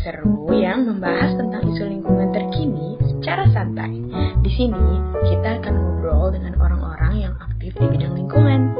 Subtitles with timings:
[0.00, 3.92] podcast seru yang membahas tentang isu lingkungan terkini secara santai.
[4.40, 4.80] Di sini,
[5.28, 8.72] kita akan ngobrol dengan orang-orang yang aktif di bidang lingkungan.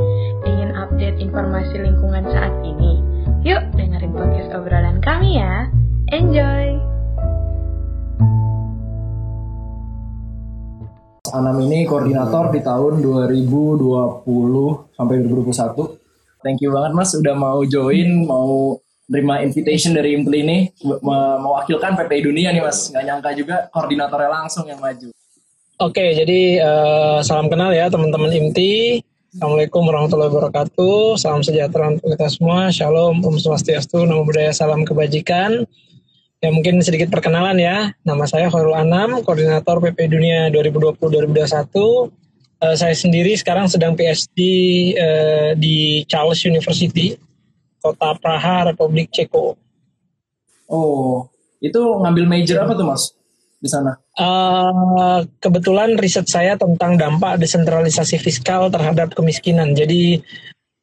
[0.48, 3.05] Ingin update informasi lingkungan saat ini?
[3.45, 5.69] Yuk dengerin podcast obrolan kami ya.
[6.09, 6.80] Enjoy!
[11.37, 14.25] Anam ini koordinator di tahun 2020
[14.97, 16.00] sampai 2021.
[16.41, 20.59] Thank you banget Mas udah mau join, mau terima invitation dari Impli ini
[21.42, 22.95] mewakilkan PPI Dunia nih Mas.
[22.95, 25.10] Nggak nyangka juga koordinatornya langsung yang maju.
[25.83, 29.02] Oke, jadi uh, salam kenal ya teman-teman IMTI.
[29.30, 31.19] Assalamualaikum warahmatullahi wabarakatuh.
[31.19, 32.70] Salam sejahtera untuk kita semua.
[32.70, 35.66] Shalom, Om Swastiastu, Namo Buddhaya, Salam Kebajikan.
[36.41, 37.95] Ya mungkin sedikit perkenalan ya.
[38.05, 42.12] Nama saya Khairul Anam, Koordinator PP Dunia 2020-2021.
[42.61, 44.38] Uh, saya sendiri sekarang sedang PhD
[45.00, 47.16] uh, di Charles University
[47.81, 49.56] kota Praha, Republik Ceko.
[50.70, 51.27] Oh,
[51.59, 53.11] itu ngambil major apa tuh mas
[53.61, 53.98] di sana?
[54.17, 59.75] Uh, kebetulan riset saya tentang dampak desentralisasi fiskal terhadap kemiskinan.
[59.75, 60.22] Jadi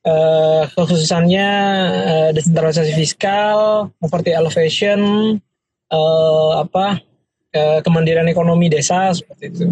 [0.05, 1.49] uh, kekhususannya
[2.03, 4.99] uh, desentralisasi fiskal, poverty elevation,
[5.89, 6.99] uh, apa
[7.55, 9.65] uh, kemandirian ekonomi desa seperti itu.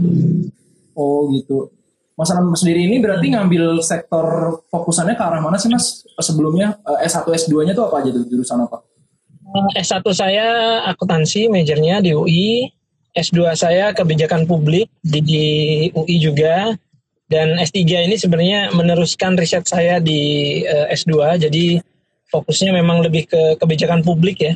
[0.95, 1.74] Oh gitu.
[2.15, 6.07] Mas Anam sendiri ini berarti ngambil sektor fokusannya ke arah mana sih Mas?
[6.15, 8.79] Sebelumnya S1 S2-nya tuh apa aja tuh jurusan apa?
[9.55, 12.71] Eh, S1 saya akuntansi majornya di UI,
[13.11, 15.45] S2 saya kebijakan publik di, di
[15.91, 16.71] UI juga
[17.27, 21.83] dan S3 ini sebenarnya meneruskan riset saya di uh, eh, S2 jadi
[22.31, 24.53] fokusnya memang lebih ke kebijakan publik ya.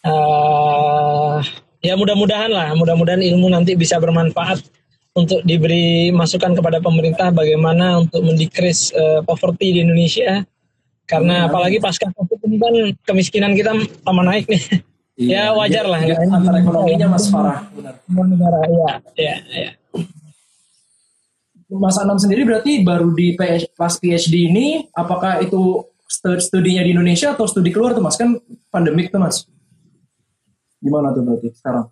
[0.00, 1.42] Uh,
[1.82, 4.79] ya mudah-mudahan lah, mudah-mudahan ilmu nanti bisa bermanfaat
[5.14, 10.46] untuk diberi masukan kepada pemerintah bagaimana untuk mendikris uh, poverty di Indonesia.
[11.10, 11.46] Karena hmm.
[11.50, 13.74] apalagi pasca covid ini kan kemiskinan kita
[14.06, 14.62] tambah naik nih.
[15.20, 18.00] Iya, ya wajar lah ya, antara ekonominya mas Farah benar.
[18.08, 19.70] Negara ya ya ya
[21.70, 25.86] Mas Anam sendiri berarti baru di PS, pas PhD ini apakah itu
[26.42, 28.18] studinya di Indonesia atau studi keluar tuh mas?
[28.18, 28.42] Kan
[28.74, 29.46] pandemik tuh mas.
[30.82, 31.86] Gimana tuh berarti sekarang?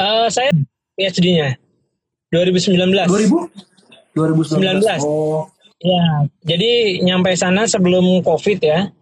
[0.00, 0.48] Uh, saya
[0.96, 1.60] PhD-nya
[2.30, 3.10] 2019.
[3.10, 3.50] 2000?
[4.14, 5.02] 2019.
[5.06, 5.46] Oh.
[5.80, 8.92] Ya, jadi nyampe sana sebelum Covid ya.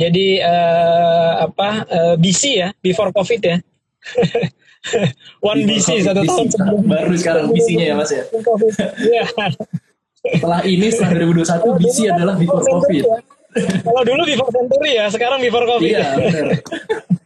[0.00, 3.56] Jadi uh, apa uh, eh, BC ya, before Covid ya.
[5.44, 8.24] One before BC satu tahun sebelum baru sekarang BC-nya ya Mas ya.
[8.98, 9.24] Iya.
[10.22, 13.04] setelah ini setelah 2021 BC adalah before Covid.
[13.04, 13.18] Ya.
[13.84, 15.92] Kalau dulu before Century ya, sekarang before Covid.
[15.92, 16.46] Iya, benar.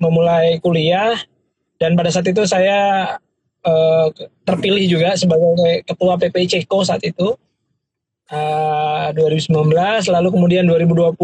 [0.01, 1.15] memulai kuliah.
[1.77, 3.13] Dan pada saat itu saya
[3.61, 4.07] uh,
[4.43, 7.37] terpilih juga sebagai ketua PPI Ceko saat itu.
[8.27, 9.53] Uh, 2019
[10.11, 11.15] lalu kemudian 2020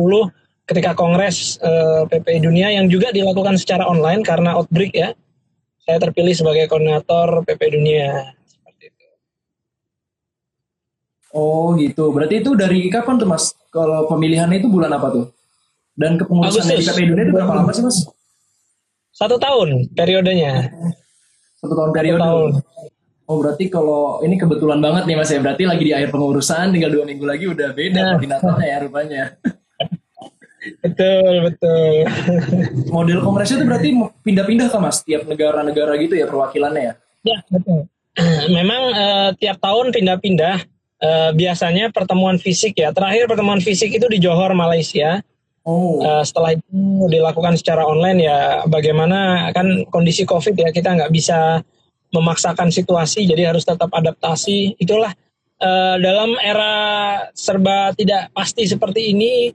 [0.63, 5.11] ketika kongres uh, PPI dunia yang juga dilakukan secara online karena outbreak ya
[5.83, 8.31] saya terpilih sebagai koordinator PPI dunia
[11.33, 12.13] Oh gitu.
[12.13, 13.57] Berarti itu dari kapan tuh mas?
[13.73, 15.25] Kalau pemilihannya itu bulan apa tuh?
[15.97, 18.05] Dan kepengurusan di KPI Dunia itu berapa lama sih mas?
[19.13, 20.69] Satu tahun periodenya.
[21.57, 22.21] Satu tahun periode.
[22.21, 22.49] Satu tahun.
[23.23, 25.41] Oh berarti kalau ini kebetulan banget nih mas ya.
[25.41, 28.09] Berarti lagi di akhir pengurusan, tinggal dua minggu lagi udah beda nah.
[28.13, 29.23] koordinatornya ya rupanya.
[30.85, 31.93] betul betul.
[32.93, 33.89] Model kongresnya itu berarti
[34.21, 35.01] pindah-pindah kan mas?
[35.01, 36.93] Tiap negara-negara gitu ya perwakilannya ya?
[37.25, 37.89] Ya betul.
[38.57, 40.72] Memang uh, tiap tahun pindah-pindah
[41.03, 42.95] uh, biasanya pertemuan fisik ya.
[42.95, 45.19] Terakhir pertemuan fisik itu di Johor, Malaysia.
[45.63, 46.03] Oh.
[46.03, 46.79] Uh, setelah itu
[47.11, 48.63] dilakukan secara online ya.
[48.67, 51.63] Bagaimana kan kondisi COVID ya kita nggak bisa
[52.13, 54.79] memaksakan situasi, jadi harus tetap adaptasi.
[54.79, 55.11] Itulah
[55.59, 56.73] uh, dalam era
[57.35, 59.51] serba tidak pasti seperti ini.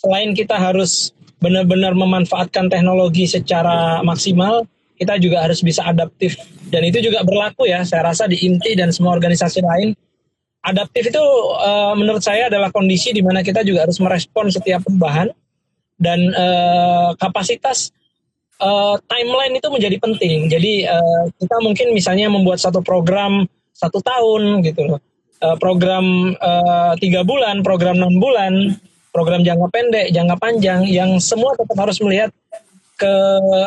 [0.00, 1.12] Selain kita harus
[1.44, 4.64] benar-benar memanfaatkan teknologi secara maksimal,
[4.96, 6.40] kita juga harus bisa adaptif
[6.72, 7.84] dan itu juga berlaku ya.
[7.84, 9.92] Saya rasa di INTI dan semua organisasi lain
[10.60, 11.24] adaptif itu
[11.56, 15.32] uh, menurut saya adalah kondisi di mana kita juga harus merespon setiap perubahan
[15.96, 17.92] dan uh, kapasitas
[18.60, 20.48] uh, timeline itu menjadi penting.
[20.52, 25.00] Jadi uh, kita mungkin misalnya membuat satu program satu tahun gitu
[25.40, 26.36] uh, program
[27.00, 28.76] tiga bulan, program enam bulan,
[29.10, 32.30] program jangka pendek, jangka panjang, yang semua tetap harus melihat
[33.00, 33.12] ke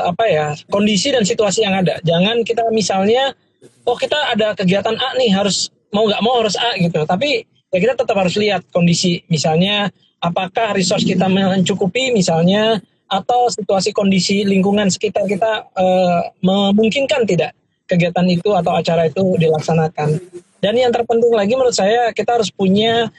[0.05, 1.97] apa ya kondisi dan situasi yang ada.
[2.05, 3.33] Jangan kita misalnya,
[3.89, 7.77] oh kita ada kegiatan A nih harus mau nggak mau harus A gitu tapi ya
[7.77, 14.89] kita tetap harus lihat kondisi misalnya apakah resource kita mencukupi misalnya atau situasi kondisi lingkungan
[14.89, 17.53] sekitar kita uh, memungkinkan tidak
[17.85, 20.17] kegiatan itu atau acara itu dilaksanakan
[20.63, 23.11] Dan yang terpenting lagi menurut saya kita harus punya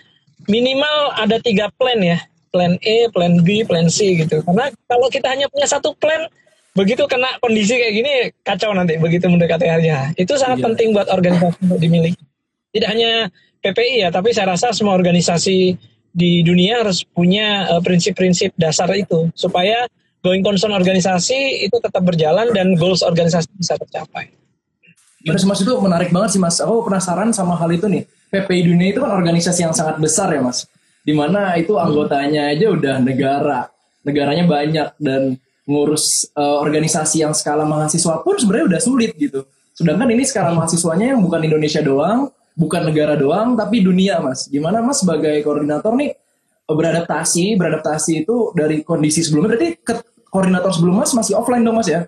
[0.49, 2.17] minimal ada tiga plan ya.
[2.49, 4.41] Plan A, plan B, plan C gitu.
[4.41, 6.25] Karena kalau kita hanya punya satu plan,
[6.73, 10.09] begitu kena kondisi kayak gini kacau nanti begitu mendekati harinya.
[10.17, 10.67] Itu sangat iya.
[10.73, 12.17] penting buat organisasi untuk dimiliki.
[12.75, 13.31] Tidak hanya
[13.63, 15.79] PPI ya, tapi saya rasa semua organisasi
[16.15, 19.87] di dunia harus punya eh, prinsip-prinsip uh, dasar itu supaya
[20.23, 24.31] going concern organisasi itu tetap berjalan dan goals organisasi bisa tercapai.
[25.25, 26.61] Terus mas itu menarik banget sih mas.
[26.61, 28.05] Aku penasaran sama hal itu nih.
[28.29, 30.69] PPI dunia itu kan organisasi yang sangat besar ya mas.
[31.05, 33.69] Di mana itu anggotanya aja udah negara,
[34.05, 39.49] negaranya banyak dan ngurus uh, organisasi yang skala mahasiswa pun sebenarnya udah sulit gitu.
[39.73, 44.47] Sedangkan ini skala mahasiswanya yang bukan Indonesia doang, bukan negara doang tapi dunia mas.
[44.47, 46.15] Gimana mas sebagai koordinator nih
[46.65, 49.95] beradaptasi beradaptasi itu dari kondisi sebelumnya berarti ke
[50.33, 52.07] koordinator sebelum mas masih offline dong mas ya?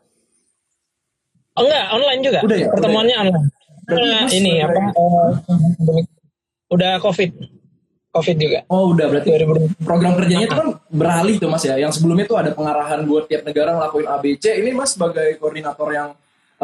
[1.58, 2.38] Oh enggak online juga.
[2.46, 2.68] Udah ya?
[2.72, 3.26] Pertemuannya udah ya?
[3.28, 3.48] online.
[3.86, 5.30] Berarti nah, ini apa uh,
[6.72, 7.30] udah covid.
[8.16, 8.58] Covid juga.
[8.72, 9.28] Oh udah berarti
[9.84, 11.76] program kerjanya itu kan beralih tuh mas ya?
[11.76, 16.08] Yang sebelumnya tuh ada pengarahan buat tiap negara ngelakuin ABC ini mas sebagai koordinator yang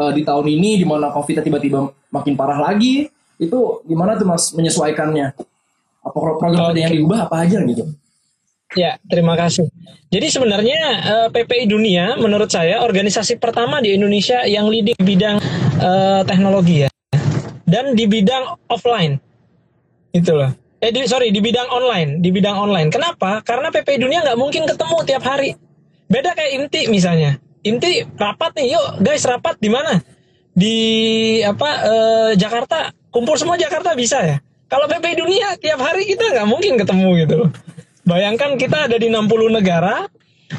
[0.01, 4.53] uh, di tahun ini di mana covid tiba-tiba makin parah lagi itu gimana tuh mas
[4.53, 5.33] menyesuaikannya?
[6.03, 6.83] Apa program okay.
[6.83, 7.87] yang diubah apa aja gitu?
[8.73, 9.69] Ya, terima kasih.
[10.09, 15.37] Jadi sebenarnya uh, eh, PPI Dunia menurut saya organisasi pertama di Indonesia yang leading bidang
[15.81, 16.89] uh, teknologi ya.
[17.65, 19.17] Dan di bidang offline.
[20.13, 20.53] Itu loh.
[20.83, 22.91] Eh di, sorry, di bidang online, di bidang online.
[22.91, 23.41] Kenapa?
[23.41, 25.55] Karena PPI Dunia nggak mungkin ketemu tiap hari.
[26.09, 27.39] Beda kayak Inti misalnya.
[27.63, 30.03] Inti rapat nih, yuk guys rapat di mana?
[30.53, 30.77] Di
[31.41, 34.37] apa uh, Jakarta kumpul semua Jakarta bisa ya.
[34.67, 37.39] Kalau PP dunia tiap hari kita nggak mungkin ketemu gitu.
[38.09, 40.09] Bayangkan kita ada di 60 negara,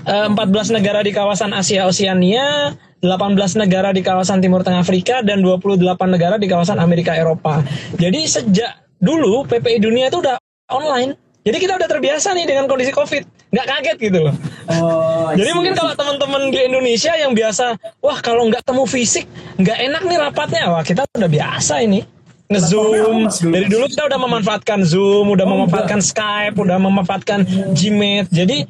[0.07, 2.73] 14 eh, negara di kawasan Asia Oseania,
[3.03, 7.61] 18 negara di kawasan Timur Tengah Afrika, dan 28 negara di kawasan Amerika Eropa.
[8.01, 10.39] Jadi sejak dulu PPI dunia itu udah
[10.73, 11.19] online.
[11.45, 14.35] Jadi kita udah terbiasa nih dengan kondisi COVID, nggak kaget gitu loh.
[14.73, 19.29] Oh, Jadi mungkin kalau teman-teman di Indonesia yang biasa, wah kalau nggak temu fisik,
[19.61, 22.15] nggak enak nih rapatnya, wah kita udah biasa ini
[22.49, 23.29] ngezoom.
[23.29, 28.69] Dari dulu kita udah memanfaatkan zoom udah oh, memanfaatkan skype udah memanfaatkan gmeet jadi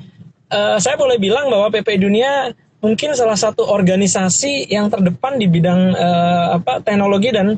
[0.54, 2.54] uh, saya boleh bilang bahwa PP Dunia
[2.84, 7.56] mungkin salah satu organisasi yang terdepan di bidang uh, apa teknologi dan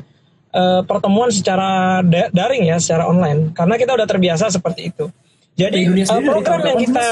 [0.55, 3.51] uh, pertemuan secara da daring ya secara online.
[3.51, 5.11] Karena kita udah terbiasa seperti itu.
[5.57, 7.07] Jadi uh, program yang kita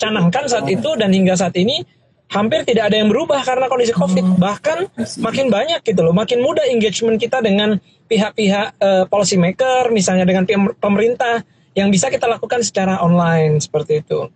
[0.00, 1.86] canangkan saat itu dan hingga saat ini
[2.32, 4.24] hampir tidak ada yang berubah karena kondisi COVID.
[4.24, 4.36] Hmm.
[4.40, 4.78] Bahkan
[5.20, 7.76] makin banyak gitu loh, makin mudah engagement kita dengan
[8.08, 10.48] pihak-pihak uh, policy maker, misalnya dengan
[10.80, 11.44] pemerintah
[11.76, 14.28] yang bisa kita lakukan secara online seperti itu.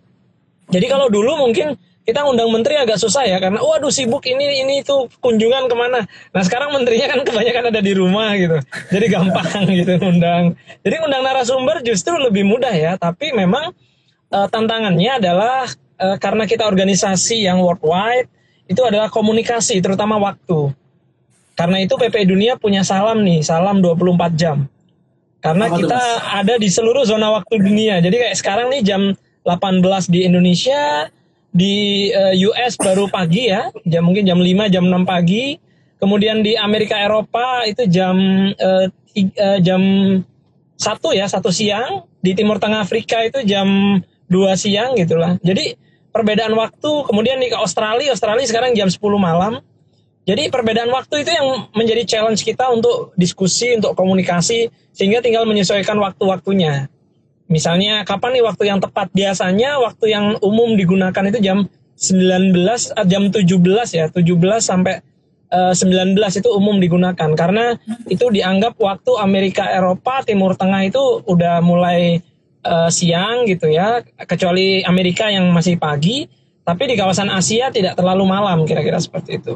[0.69, 1.77] Jadi kalau dulu mungkin
[2.07, 6.07] kita undang menteri agak susah ya karena waduh sibuk ini ini itu kunjungan ke mana.
[6.07, 8.57] Nah sekarang menterinya kan kebanyakan ada di rumah gitu,
[8.93, 10.55] jadi gampang gitu undang.
[10.87, 13.75] Jadi undang narasumber justru lebih mudah ya, tapi memang
[14.31, 15.67] uh, tantangannya adalah
[16.01, 18.29] uh, karena kita organisasi yang worldwide
[18.67, 20.71] itu adalah komunikasi terutama waktu.
[21.57, 24.69] Karena itu PP Dunia punya salam nih, salam 24 jam.
[25.41, 27.97] Karena Apa kita itu, ada di seluruh zona waktu dunia.
[27.97, 29.01] Jadi kayak sekarang nih jam
[29.41, 29.81] 18
[30.13, 31.09] di Indonesia,
[31.49, 31.75] di
[32.13, 35.57] uh, eh, US baru pagi ya, jam mungkin jam 5 jam 6 pagi.
[35.97, 38.17] Kemudian di Amerika Eropa itu jam
[38.53, 38.85] uh,
[39.17, 39.81] uh, jam
[40.77, 42.05] satu ya, satu siang.
[42.21, 43.97] Di Timur Tengah Afrika itu jam
[44.29, 45.41] 2 siang gitulah.
[45.41, 45.86] Jadi
[46.17, 48.09] perbedaan waktu kemudian ke Australia.
[48.09, 49.61] Australia sekarang jam 10 malam.
[50.27, 55.95] Jadi perbedaan waktu itu yang menjadi challenge kita untuk diskusi untuk komunikasi sehingga tinggal menyesuaikan
[56.03, 56.91] waktu-waktunya.
[57.47, 59.07] Misalnya kapan nih waktu yang tepat?
[59.15, 63.39] Biasanya waktu yang umum digunakan itu jam 19 eh, jam 17
[63.95, 64.11] ya.
[64.11, 64.19] 17
[64.59, 64.99] sampai
[65.55, 67.29] uh, eh, 19 itu umum digunakan.
[67.31, 67.79] Karena
[68.11, 72.19] itu dianggap waktu Amerika Eropa Timur Tengah itu udah mulai
[72.67, 76.27] uh, siang gitu ya, kecuali Amerika yang masih pagi,
[76.67, 79.55] tapi di kawasan Asia tidak terlalu malam kira-kira seperti itu.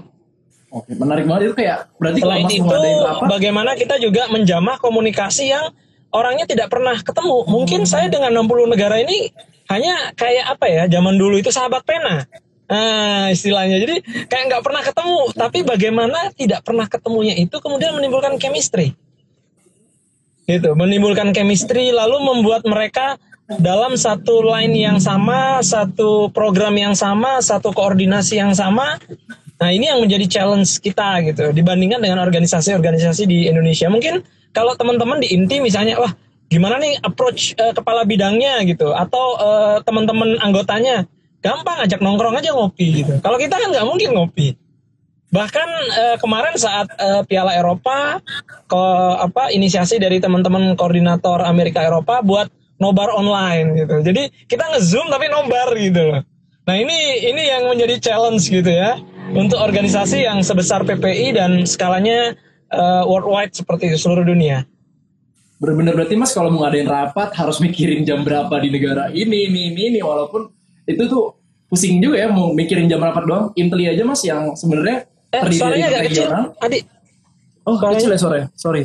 [0.72, 3.26] Oke, menarik banget itu kayak berarti Selain kalau itu apa?
[3.28, 5.76] bagaimana kita juga menjamah komunikasi yang
[6.16, 7.38] orangnya tidak pernah ketemu.
[7.44, 7.92] Mungkin hmm.
[7.92, 9.36] saya dengan 60 negara ini
[9.68, 12.24] hanya kayak apa ya, zaman dulu itu sahabat pena.
[12.72, 13.84] Nah, istilahnya.
[13.84, 14.00] Jadi
[14.32, 18.96] kayak nggak pernah ketemu, tapi bagaimana tidak pernah ketemunya itu kemudian menimbulkan chemistry
[20.60, 20.76] gitu.
[20.76, 23.16] Menimbulkan chemistry lalu membuat mereka
[23.60, 29.00] dalam satu line yang sama satu program yang sama satu koordinasi yang sama.
[29.62, 31.52] Nah ini yang menjadi challenge kita gitu.
[31.52, 33.88] Dibandingkan dengan organisasi-organisasi di Indonesia.
[33.92, 34.24] Mungkin
[34.56, 36.12] kalau teman-teman di inti misalnya wah
[36.52, 38.64] gimana nih approach uh, kepala bidangnya?
[38.68, 38.92] Gitu.
[38.92, 41.08] Atau uh, teman-teman anggotanya
[41.42, 43.18] gampang ajak nongkrong aja ngopi gitu.
[43.20, 44.61] Kalau kita kan nggak mungkin ngopi
[45.32, 48.20] Bahkan uh, kemarin saat uh, Piala Eropa
[48.68, 48.84] ke
[49.16, 52.52] apa inisiasi dari teman-teman koordinator Amerika Eropa buat
[52.84, 54.04] nobar online gitu.
[54.04, 56.22] Jadi kita ngezoom tapi nobar gitu loh.
[56.68, 59.00] Nah ini ini yang menjadi challenge gitu ya
[59.32, 62.36] untuk organisasi yang sebesar PPI dan skalanya
[62.76, 64.68] uh, worldwide seperti seluruh dunia.
[65.64, 69.72] Bener-bener berarti mas kalau mau ngadain rapat harus mikirin jam berapa di negara ini ini
[69.72, 70.00] ini, ini.
[70.04, 70.50] walaupun
[70.90, 71.38] itu tuh
[71.72, 73.46] pusing juga ya mau mikirin jam rapat doang.
[73.56, 76.28] Inteli aja mas yang sebenarnya Eh, suaranya agak kecil,
[76.60, 76.84] adik.
[77.64, 77.98] Oh, suaranya.
[77.98, 78.42] kecil ya sore.
[78.60, 78.84] Sorry.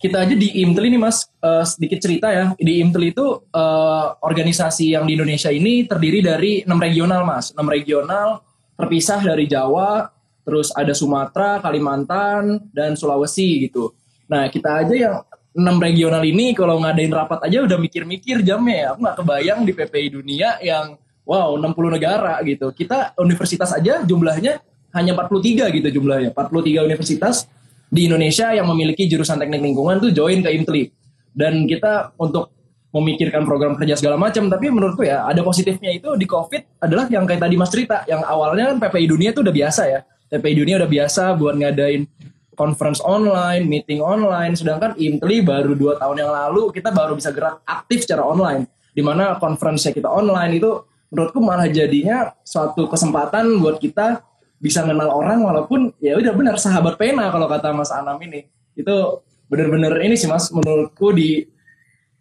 [0.00, 2.56] Kita aja di IMTEL ini mas, uh, sedikit cerita ya.
[2.56, 7.52] Di IMTEL itu uh, organisasi yang di Indonesia ini terdiri dari enam regional mas.
[7.52, 8.40] Enam regional
[8.80, 10.08] terpisah dari Jawa,
[10.40, 13.92] terus ada Sumatera, Kalimantan, dan Sulawesi gitu.
[14.32, 15.16] Nah kita aja yang
[15.52, 18.86] enam regional ini kalau ngadain rapat aja udah mikir-mikir jamnya ya.
[18.96, 20.96] Aku nggak kebayang di PPI dunia yang
[21.30, 22.74] wow 60 negara gitu.
[22.74, 24.58] Kita universitas aja jumlahnya
[24.90, 26.34] hanya 43 gitu jumlahnya.
[26.34, 27.46] 43 universitas
[27.86, 30.84] di Indonesia yang memiliki jurusan teknik lingkungan tuh join ke IMTLI.
[31.30, 32.50] Dan kita untuk
[32.90, 37.22] memikirkan program kerja segala macam, tapi menurutku ya ada positifnya itu di COVID adalah yang
[37.22, 40.02] kayak tadi Mas cerita, yang awalnya kan PPI dunia tuh udah biasa ya.
[40.26, 42.10] PPI dunia udah biasa buat ngadain
[42.58, 47.62] conference online, meeting online, sedangkan IMTLI baru dua tahun yang lalu kita baru bisa gerak
[47.62, 48.66] aktif secara online.
[48.90, 54.22] Di mana conference kita online itu menurutku malah jadinya suatu kesempatan buat kita
[54.62, 58.46] bisa kenal orang walaupun ya udah benar sahabat pena kalau kata Mas Anam ini.
[58.78, 61.44] Itu benar-benar ini sih Mas menurutku di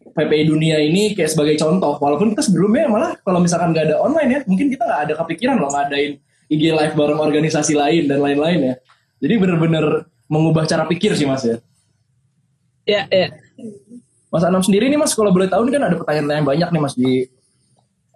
[0.09, 2.01] PPI dunia ini kayak sebagai contoh.
[2.01, 5.55] Walaupun kita sebelumnya malah kalau misalkan nggak ada online ya mungkin kita nggak ada kepikiran
[5.61, 6.17] loh ngadain
[6.49, 8.75] IG live bareng organisasi lain dan lain-lain ya.
[9.21, 11.61] Jadi benar-benar mengubah cara pikir sih Mas ya.
[12.89, 13.29] Ya ya.
[14.33, 16.95] Mas Anam sendiri nih Mas kalau boleh tahu ini kan ada pertanyaan-pertanyaan banyak nih Mas
[16.97, 17.27] di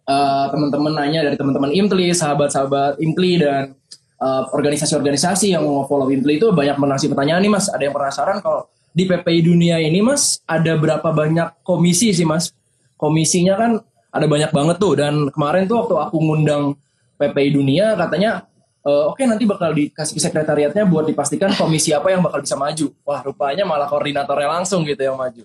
[0.08, 3.76] uh, teman-teman nanya dari teman-teman Imtli, sahabat-sahabat Imtli dan
[4.20, 7.68] uh, organisasi-organisasi yang mau follow Imtli itu banyak mengasih pertanyaan nih Mas.
[7.72, 12.54] Ada yang penasaran kalau di PPI dunia ini Mas ada berapa banyak komisi sih Mas?
[12.96, 13.72] Komisinya kan
[14.14, 16.78] ada banyak banget tuh dan kemarin tuh waktu aku ngundang
[17.18, 18.46] PPI dunia katanya
[18.86, 22.94] uh, oke okay, nanti bakal dikasih sekretariatnya buat dipastikan komisi apa yang bakal bisa maju.
[23.04, 25.44] Wah rupanya malah koordinatornya langsung gitu yang maju.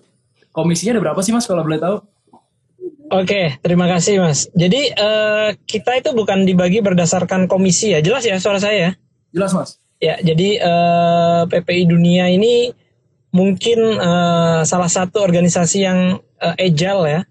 [0.53, 2.05] Komisinya ada berapa sih Mas kalau boleh tahu?
[3.09, 4.45] Oke, terima kasih Mas.
[4.53, 8.77] Jadi uh, kita itu bukan dibagi berdasarkan komisi ya, jelas ya suara saya?
[8.77, 8.91] Ya?
[9.33, 9.69] Jelas Mas.
[9.99, 12.71] Ya, jadi uh, eh, PPI Dunia ini
[13.35, 17.21] mungkin uh, salah satu organisasi yang uh, agile ya,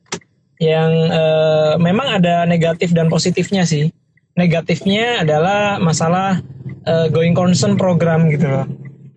[0.59, 3.95] yang uh, memang ada negatif dan positifnya sih.
[4.35, 6.43] Negatifnya adalah masalah
[6.91, 8.67] uh, going concern program gitu loh.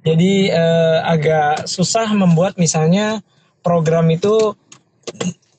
[0.06, 3.20] Jadi uh, agak susah membuat misalnya
[3.65, 4.53] program itu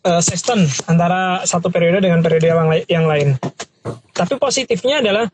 [0.07, 3.29] uh, sistem antara satu periode dengan periode yang, yang lain.
[4.13, 5.27] Tapi positifnya adalah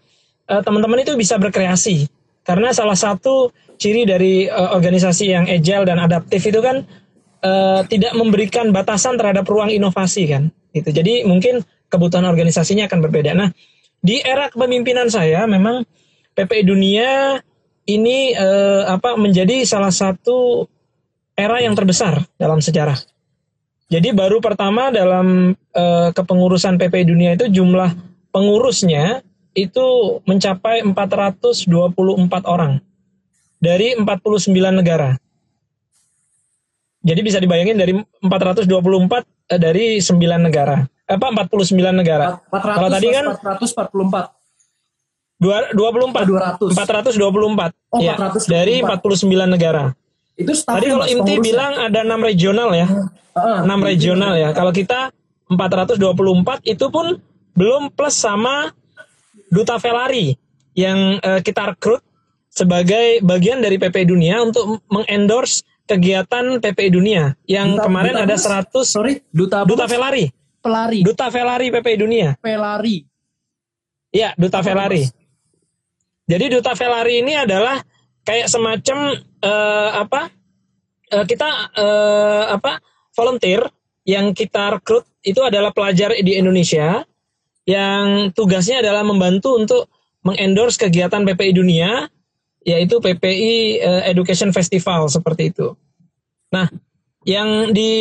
[0.48, 2.08] uh, teman-teman itu bisa berkreasi
[2.44, 6.84] karena salah satu ciri dari uh, organisasi yang agile dan adaptif itu kan
[7.44, 10.48] uh, tidak memberikan batasan terhadap ruang inovasi kan.
[10.72, 10.90] Gitu.
[10.92, 13.32] Jadi mungkin kebutuhan organisasinya akan berbeda.
[13.32, 13.48] Nah,
[13.98, 15.82] di era kepemimpinan saya memang
[16.36, 17.40] PPI Dunia
[17.88, 20.68] ini uh, apa menjadi salah satu
[21.34, 23.17] era yang terbesar dalam sejarah
[23.88, 27.96] jadi baru pertama dalam uh, kepengurusan PP Dunia itu jumlah
[28.28, 29.24] pengurusnya
[29.56, 31.64] itu mencapai 424
[32.44, 32.84] orang
[33.56, 35.16] dari 49 negara.
[37.00, 40.84] Jadi bisa dibayangin dari 424 uh, eh, dari 9 negara.
[41.08, 42.36] Apa 49 negara.
[42.52, 44.36] 400, Kalau tadi kan 444.
[45.38, 46.28] 24
[46.74, 46.74] 424
[47.94, 48.52] oh, ya, 424.
[48.52, 49.94] dari 49 negara.
[50.38, 52.86] Itu Tadi kalau inti bilang ada enam regional ya.
[52.86, 53.08] Uh,
[53.64, 54.50] 6 regional ya.
[54.52, 55.10] Kalau kita
[55.48, 56.00] 424
[56.68, 57.16] itu pun
[57.56, 58.70] belum plus sama
[59.48, 60.36] Duta Velari
[60.76, 62.04] yang uh, kita rekrut
[62.52, 68.36] sebagai bagian dari PPI Dunia untuk mengendorse kegiatan PPI Dunia yang Duta, kemarin Duta ada
[68.36, 70.28] 100 sorry Duta Duta Velari.
[70.60, 71.00] Pelari.
[71.00, 72.28] Duta Velari PPI Dunia.
[72.44, 73.02] Velari.
[74.12, 75.06] Iya, Duta Velari.
[76.28, 77.80] Jadi Duta Velari ini adalah
[78.28, 80.28] kayak semacam uh, apa
[81.16, 82.84] uh, kita uh, apa
[83.18, 83.66] volunteer
[84.06, 87.02] yang kita rekrut itu adalah pelajar di Indonesia
[87.66, 89.90] yang tugasnya adalah membantu untuk
[90.22, 92.06] mengendorse kegiatan PPI dunia
[92.62, 95.74] yaitu PPI uh, Education Festival seperti itu.
[96.54, 96.70] Nah,
[97.26, 97.92] yang di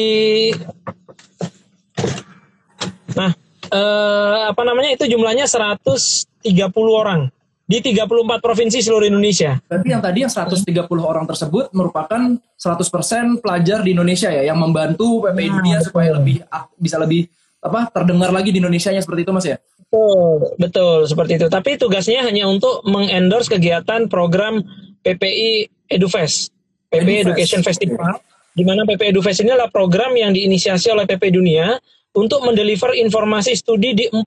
[3.18, 3.34] Nah,
[3.74, 6.46] uh, apa namanya itu jumlahnya 130
[6.86, 7.34] orang
[7.68, 9.60] di 34 provinsi seluruh Indonesia.
[9.68, 15.28] Berarti yang tadi yang 130 orang tersebut merupakan 100% pelajar di Indonesia ya yang membantu
[15.28, 16.48] PPI nah, Dunia supaya lebih
[16.80, 17.28] bisa lebih
[17.60, 19.60] apa terdengar lagi di Indonesia nya seperti itu Mas ya?
[19.88, 21.48] Betul, betul seperti itu.
[21.52, 24.64] Tapi tugasnya hanya untuk mengendorse kegiatan program
[25.04, 26.56] PPI EduFest,
[26.88, 28.24] PPI Education Festival,
[28.56, 31.76] di mana PPI EduFest ini adalah program yang diinisiasi oleh PP Dunia
[32.16, 34.24] untuk mendeliver informasi studi di 48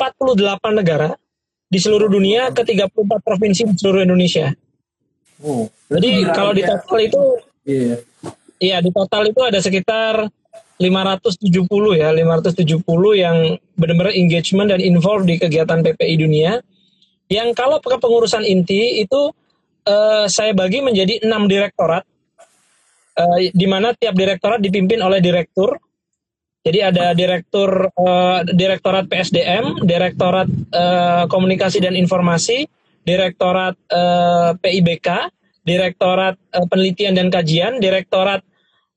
[0.77, 1.09] negara
[1.71, 4.51] di seluruh dunia ke 34 provinsi di seluruh Indonesia.
[5.41, 7.23] Oh, Jadi kalau di total itu,
[7.65, 7.97] iya,
[8.61, 10.29] iya di total itu ada sekitar
[10.81, 12.83] 570 ya, 570
[13.17, 13.37] yang
[13.79, 16.53] benar-benar engagement dan involved di kegiatan PPI dunia.
[17.31, 19.31] Yang kalau kepengurusan inti itu
[19.87, 22.03] uh, saya bagi menjadi enam direktorat,
[23.17, 25.79] uh, di mana tiap direktorat dipimpin oleh direktur.
[26.61, 30.45] Jadi ada direktur uh, direktorat PSDM, direktorat
[30.77, 32.69] uh, komunikasi dan informasi,
[33.09, 35.09] direktorat uh, PIBK,
[35.65, 38.45] direktorat uh, penelitian dan kajian, direktorat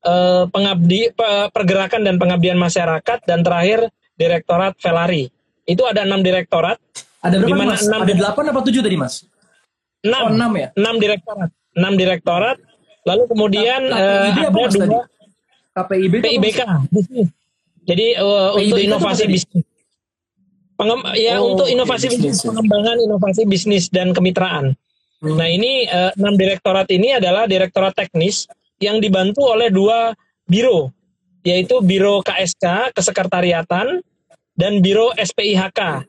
[0.04, 1.16] uh, pengabdi
[1.56, 3.88] pergerakan dan pengabdian masyarakat dan terakhir
[4.20, 5.32] direktorat Velari.
[5.64, 6.76] Itu ada enam direktorat.
[7.24, 7.88] Ada berapa mas?
[7.88, 9.24] Enam ada delapan apa tujuh tadi mas?
[10.04, 10.22] Enam.
[10.28, 10.68] Oh, enam ya?
[10.76, 11.50] Enam direktorat.
[11.80, 12.58] Enam direktorat.
[13.08, 14.98] Lalu kemudian K uh, ada dua tadi?
[15.74, 16.60] KPIB PIBK.
[17.84, 19.66] Jadi uh, untuk inovasi bisnis.
[20.74, 24.74] Pengem ya oh, untuk inovasi okay, bisnis, pengembangan inovasi bisnis dan kemitraan.
[25.22, 25.38] Hmm.
[25.38, 28.50] Nah ini uh, enam direktorat ini adalah direktorat teknis
[28.82, 30.12] yang dibantu oleh dua
[30.50, 30.92] biro,
[31.46, 34.02] yaitu Biro KSK, Kesekretariatan,
[34.58, 36.04] dan Biro SPIHK,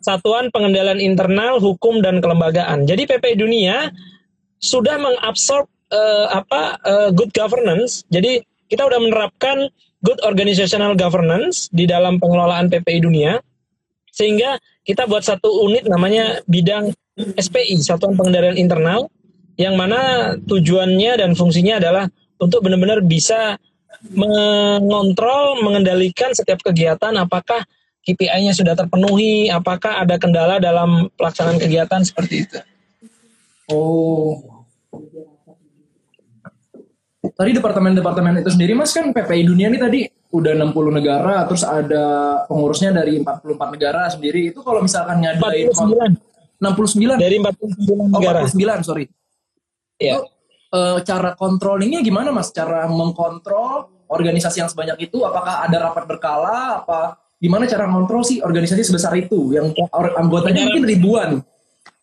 [0.00, 2.88] Satuan Pengendalian Internal Hukum dan Kelembagaan.
[2.88, 3.92] Jadi PP Dunia
[4.62, 8.06] sudah mengabsorb uh, apa uh, good governance.
[8.08, 8.40] Jadi
[8.72, 9.68] kita sudah menerapkan
[10.00, 13.36] good organizational governance di dalam pengelolaan PPI Dunia,
[14.08, 14.56] sehingga
[14.88, 16.96] kita buat satu unit namanya bidang
[17.36, 19.12] SPI, Satuan Pengendalian Internal,
[19.60, 22.08] yang mana tujuannya dan fungsinya adalah
[22.40, 23.60] untuk benar-benar bisa
[24.10, 27.62] mengontrol, mengendalikan setiap kegiatan apakah
[28.02, 32.58] KPI-nya sudah terpenuhi, apakah ada kendala dalam pelaksanaan kegiatan seperti itu.
[33.70, 34.66] Oh.
[37.32, 40.00] Tadi departemen-departemen itu sendiri Mas kan PPI dunia ini tadi
[40.32, 42.04] udah 60 negara, terus ada
[42.48, 44.52] pengurusnya dari 44 negara sendiri.
[44.52, 46.32] Itu kalau misalkan ngadain 49.
[46.62, 48.38] 69 dari 49 negara.
[48.44, 49.04] Oh, 49, sorry.
[49.98, 50.20] Iya.
[50.20, 50.22] Itu
[50.72, 52.50] uh, cara kontrolingnya gimana mas?
[52.50, 55.20] Cara mengkontrol organisasi yang sebanyak itu?
[55.24, 56.84] Apakah ada rapat berkala?
[56.84, 59.74] Apa gimana cara kontrol sih organisasi sebesar itu yang
[60.16, 61.30] anggotanya mungkin ribuan?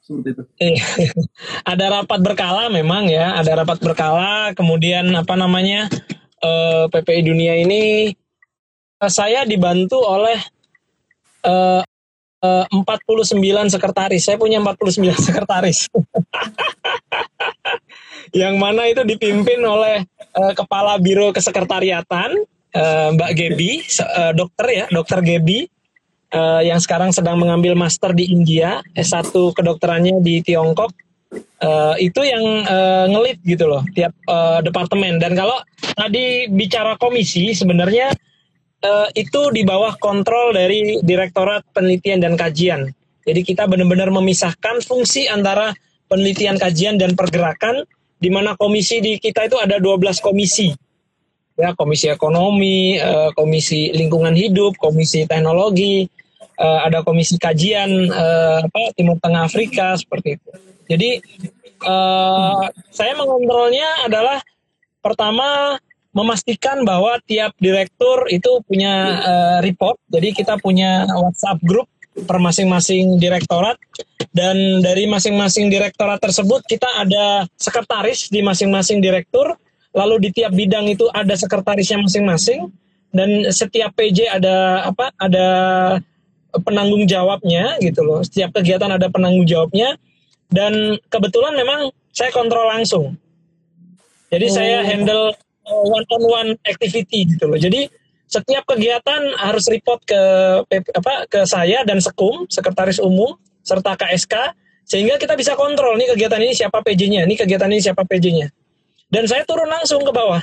[0.09, 0.43] Seperti itu.
[0.57, 0.85] Iya.
[1.77, 4.57] ada rapat berkala memang ya, ada rapat berkala.
[4.57, 5.85] Kemudian apa namanya
[6.41, 8.09] uh, eh, PPI Dunia ini
[8.97, 10.41] uh, saya dibantu oleh
[11.45, 11.85] uh,
[12.41, 14.25] 49 sekretaris.
[14.25, 15.85] Saya punya 49 sekretaris.
[18.41, 22.33] yang mana itu dipimpin oleh uh, kepala biro kesekretariatan
[22.73, 25.69] uh, Mbak Gebi, uh, dokter ya, dokter Gebi
[26.33, 30.93] uh, yang sekarang sedang mengambil master di India, S1 kedokterannya di Tiongkok.
[31.61, 35.61] Uh, itu yang uh, ngelit gitu loh tiap uh, departemen dan kalau
[35.93, 38.09] tadi bicara komisi sebenarnya
[38.81, 42.89] uh, itu di bawah kontrol dari Direktorat Penelitian dan Kajian.
[43.29, 45.69] Jadi kita benar-benar memisahkan fungsi antara
[46.09, 47.85] penelitian kajian dan pergerakan
[48.17, 50.73] di mana komisi di kita itu ada 12 komisi.
[51.59, 52.97] Ya, komisi ekonomi,
[53.37, 56.09] komisi lingkungan hidup, komisi teknologi,
[56.59, 60.49] uh, ada komisi kajian uh, apa Timur Tengah Afrika seperti itu.
[60.91, 61.09] Jadi
[61.87, 64.43] uh, saya mengontrolnya adalah
[64.99, 65.79] pertama
[66.11, 68.93] memastikan bahwa tiap direktur itu punya
[69.23, 69.95] uh, report.
[70.11, 71.87] Jadi kita punya WhatsApp group
[72.27, 73.79] per masing-masing direktorat
[74.35, 79.55] dan dari masing-masing direktorat tersebut kita ada sekretaris di masing-masing direktur
[79.95, 82.67] lalu di tiap bidang itu ada sekretarisnya masing-masing
[83.15, 85.47] dan setiap PJ ada apa ada
[86.65, 89.97] penanggung jawabnya gitu loh setiap kegiatan ada penanggung jawabnya
[90.49, 93.13] dan kebetulan memang saya kontrol langsung
[94.33, 94.53] jadi oh.
[94.53, 95.33] saya handle
[95.67, 97.89] one on one activity gitu loh jadi
[98.29, 100.21] setiap kegiatan harus report ke
[100.93, 103.33] apa ke saya dan Sekum, sekretaris umum
[103.65, 104.53] serta KSK
[104.89, 108.49] sehingga kita bisa kontrol nih kegiatan ini siapa PJ-nya, nih kegiatan ini siapa PJ-nya.
[109.05, 110.41] Dan saya turun langsung ke bawah.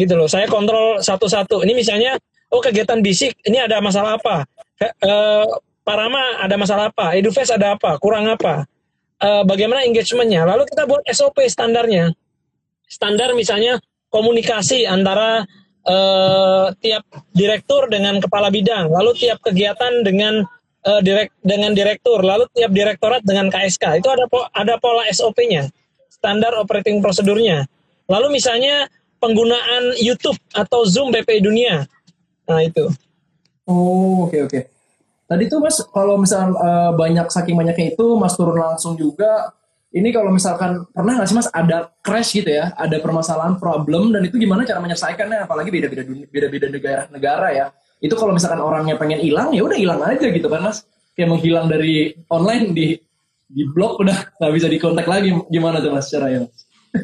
[0.00, 0.24] Gitu loh.
[0.24, 1.60] Saya kontrol satu-satu.
[1.68, 2.16] Ini misalnya
[2.52, 4.44] oh kegiatan bisik ini ada masalah apa?
[4.80, 5.12] E,
[5.82, 7.16] Parama ada masalah apa?
[7.16, 7.96] Edufest ada apa?
[7.96, 8.68] Kurang apa?
[9.20, 10.44] E, bagaimana engagementnya?
[10.44, 12.12] Lalu kita buat SOP standarnya.
[12.88, 15.44] Standar misalnya komunikasi antara
[15.88, 20.44] uh, tiap direktur dengan kepala bidang, lalu tiap kegiatan dengan
[20.84, 24.04] uh, direk dengan direktur, lalu tiap direktorat dengan KSK.
[24.04, 25.68] Itu ada ada pola SOP-nya,
[26.12, 27.68] standar operating prosedurnya.
[28.08, 28.88] Lalu misalnya
[29.20, 31.84] penggunaan YouTube atau Zoom BP Dunia.
[32.48, 32.88] Nah, itu.
[33.68, 34.50] Oh oke okay, oke.
[34.50, 34.62] Okay.
[35.28, 39.52] Tadi tuh mas kalau misal uh, banyak saking banyaknya itu mas turun langsung juga.
[39.88, 44.24] Ini kalau misalkan pernah nggak sih mas ada crash gitu ya, ada permasalahan problem dan
[44.24, 45.44] itu gimana cara menyelesaikannya?
[45.44, 47.66] Apalagi beda-beda beda-beda negara-negara ya.
[48.00, 50.88] Itu kalau misalkan orangnya pengen hilang ya udah hilang aja gitu kan mas.
[51.12, 52.96] Kayak menghilang dari online di
[53.48, 55.36] di blog udah nggak bisa dikontak lagi.
[55.52, 56.48] Gimana tuh mas caranya?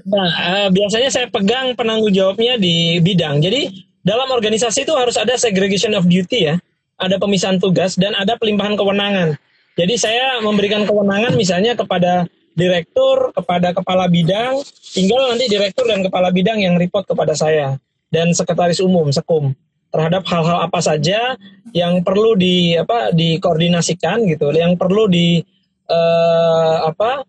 [0.09, 3.45] Nah, uh, biasanya saya pegang penanggung jawabnya di bidang.
[3.45, 3.69] Jadi
[4.05, 6.57] dalam organisasi itu harus ada segregation of duty ya
[6.99, 9.35] ada pemisahan tugas dan ada pelimpahan kewenangan.
[9.75, 14.63] Jadi saya memberikan kewenangan misalnya kepada direktur, kepada kepala bidang,
[14.95, 17.75] tinggal nanti direktur dan kepala bidang yang report kepada saya
[18.15, 19.51] dan sekretaris umum sekum
[19.91, 21.35] terhadap hal-hal apa saja
[21.75, 25.43] yang perlu di apa dikoordinasikan gitu, yang perlu di
[25.91, 27.27] uh, apa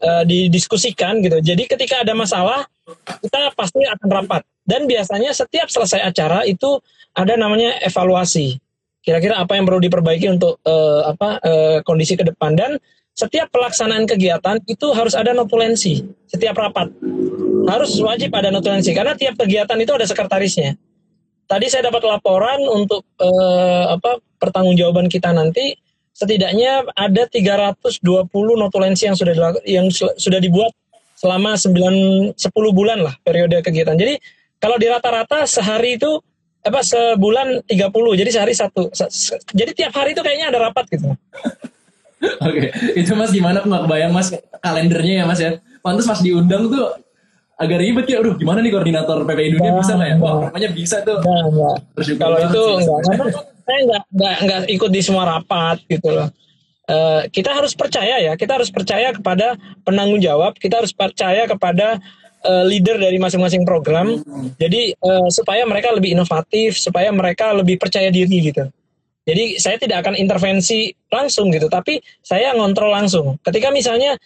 [0.00, 1.44] uh, didiskusikan gitu.
[1.44, 2.64] Jadi ketika ada masalah
[3.24, 4.42] kita pasti akan rapat.
[4.64, 6.80] Dan biasanya setiap selesai acara itu
[7.16, 8.56] ada namanya evaluasi.
[9.04, 12.56] Kira-kira apa yang perlu diperbaiki untuk uh, apa uh, kondisi ke depan.
[12.56, 12.80] Dan
[13.14, 16.88] setiap pelaksanaan kegiatan itu harus ada notulensi setiap rapat.
[17.68, 20.76] Harus wajib ada notulensi karena tiap kegiatan itu ada sekretarisnya.
[21.44, 25.76] Tadi saya dapat laporan untuk uh, apa pertanggungjawaban kita nanti
[26.16, 28.00] setidaknya ada 320
[28.32, 29.34] notulensi yang sudah
[29.68, 30.72] yang sudah dibuat
[31.18, 32.38] selama 9 10
[32.74, 33.94] bulan lah periode kegiatan.
[33.94, 34.18] Jadi
[34.58, 36.20] kalau di rata-rata sehari itu
[36.64, 38.88] apa sebulan 30 jadi sehari satu
[39.52, 41.12] jadi tiap hari itu kayaknya ada rapat gitu
[42.40, 44.32] Oke, itu mas gimana aku nggak kebayang mas
[44.64, 45.60] kalendernya ya mas ya.
[45.84, 46.96] Pantas mas diundang tuh
[47.60, 48.24] agak ribet ya.
[48.24, 50.16] Aduh, gimana nih koordinator PPI dunia nah, bisa nggak ya?
[50.16, 51.20] Wah, namanya bisa tuh.
[51.20, 51.76] Nah, nah.
[52.00, 52.98] Kalau itu enggak,
[53.64, 56.28] saya nggak nggak nggak ikut di semua rapat gitu loh.
[56.84, 59.56] Uh, kita harus percaya ya, kita harus percaya kepada
[59.88, 61.96] penanggung jawab, kita harus percaya kepada
[62.44, 64.20] uh, leader dari masing-masing program.
[64.60, 68.68] Jadi uh, supaya mereka lebih inovatif, supaya mereka lebih percaya diri gitu.
[69.24, 73.40] Jadi saya tidak akan intervensi langsung gitu, tapi saya ngontrol langsung.
[73.40, 74.20] Ketika misalnya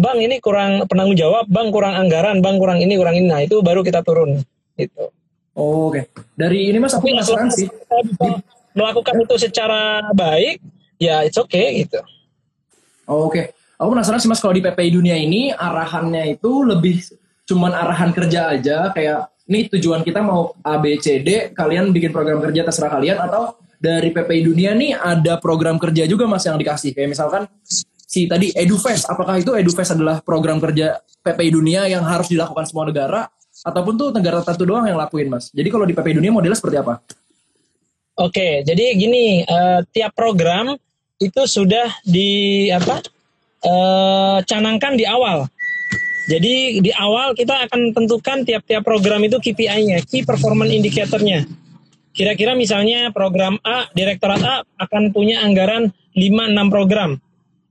[0.00, 3.60] Bang ini kurang penanggung jawab, Bang kurang anggaran, Bang kurang ini, kurang ini, nah itu
[3.60, 4.40] baru kita turun
[4.80, 5.12] gitu.
[5.52, 6.04] Oh, Oke, okay.
[6.38, 7.68] dari ini Mas aku penasaran sih.
[8.72, 10.62] Melakukan itu secara baik,
[11.00, 11.98] ya it's okay gitu.
[13.10, 13.44] Oh, Oke, okay.
[13.80, 17.02] aku penasaran sih Mas kalau di PPI dunia ini arahannya itu lebih
[17.50, 22.14] cuman arahan kerja aja kayak ini tujuan kita mau A B C D kalian bikin
[22.14, 26.54] program kerja terserah kalian atau dari PPI dunia nih ada program kerja juga mas yang
[26.54, 27.50] dikasih kayak misalkan
[28.06, 32.86] si tadi EduFest apakah itu EduFest adalah program kerja PPI dunia yang harus dilakukan semua
[32.86, 33.26] negara
[33.66, 36.78] ataupun tuh negara tertentu doang yang lakuin mas jadi kalau di PPI dunia modelnya seperti
[36.78, 37.02] apa?
[38.20, 40.78] Oke jadi gini uh, tiap program
[41.20, 43.04] itu sudah di apa
[43.64, 45.46] uh, canangkan di awal
[46.30, 51.42] jadi di awal kita akan tentukan tiap-tiap program itu KPI-nya, Key Performance Indicator-nya.
[52.14, 57.18] Kira-kira misalnya program A, Direktorat A akan punya anggaran 5-6 program.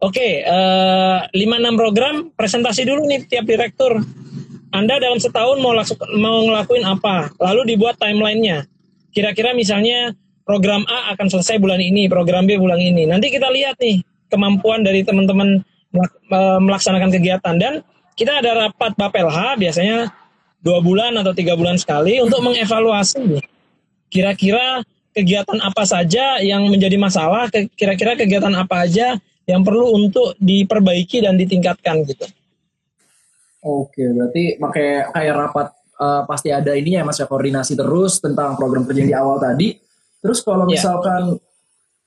[0.04, 4.04] Oke, uh, 5-6 program, presentasi dulu nih tiap direktur.
[4.76, 5.72] Anda dalam setahun mau,
[6.20, 7.32] mau ngelakuin apa?
[7.40, 8.68] Lalu dibuat timeline-nya.
[9.16, 10.16] Kira-kira misalnya
[10.50, 13.06] program A akan selesai bulan ini, program B bulan ini.
[13.06, 14.02] Nanti kita lihat nih
[14.34, 15.62] kemampuan dari teman-teman
[15.94, 17.86] eh, melaksanakan kegiatan dan
[18.18, 20.10] kita ada rapat Bapelha biasanya
[20.66, 23.46] dua bulan atau tiga bulan sekali untuk mengevaluasi
[24.10, 24.82] kira-kira
[25.14, 27.46] kegiatan apa saja yang menjadi masalah,
[27.78, 32.26] kira-kira kegiatan apa aja yang perlu untuk diperbaiki dan ditingkatkan gitu.
[33.62, 35.68] Oke, berarti pakai kayak rapat
[36.00, 39.89] uh, pasti ada ini ya mas ya koordinasi terus tentang program kerja di awal tadi.
[40.20, 40.80] Terus kalau iya.
[40.80, 41.24] misalkan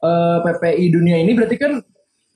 [0.03, 1.73] uh, eh, PPI dunia ini berarti kan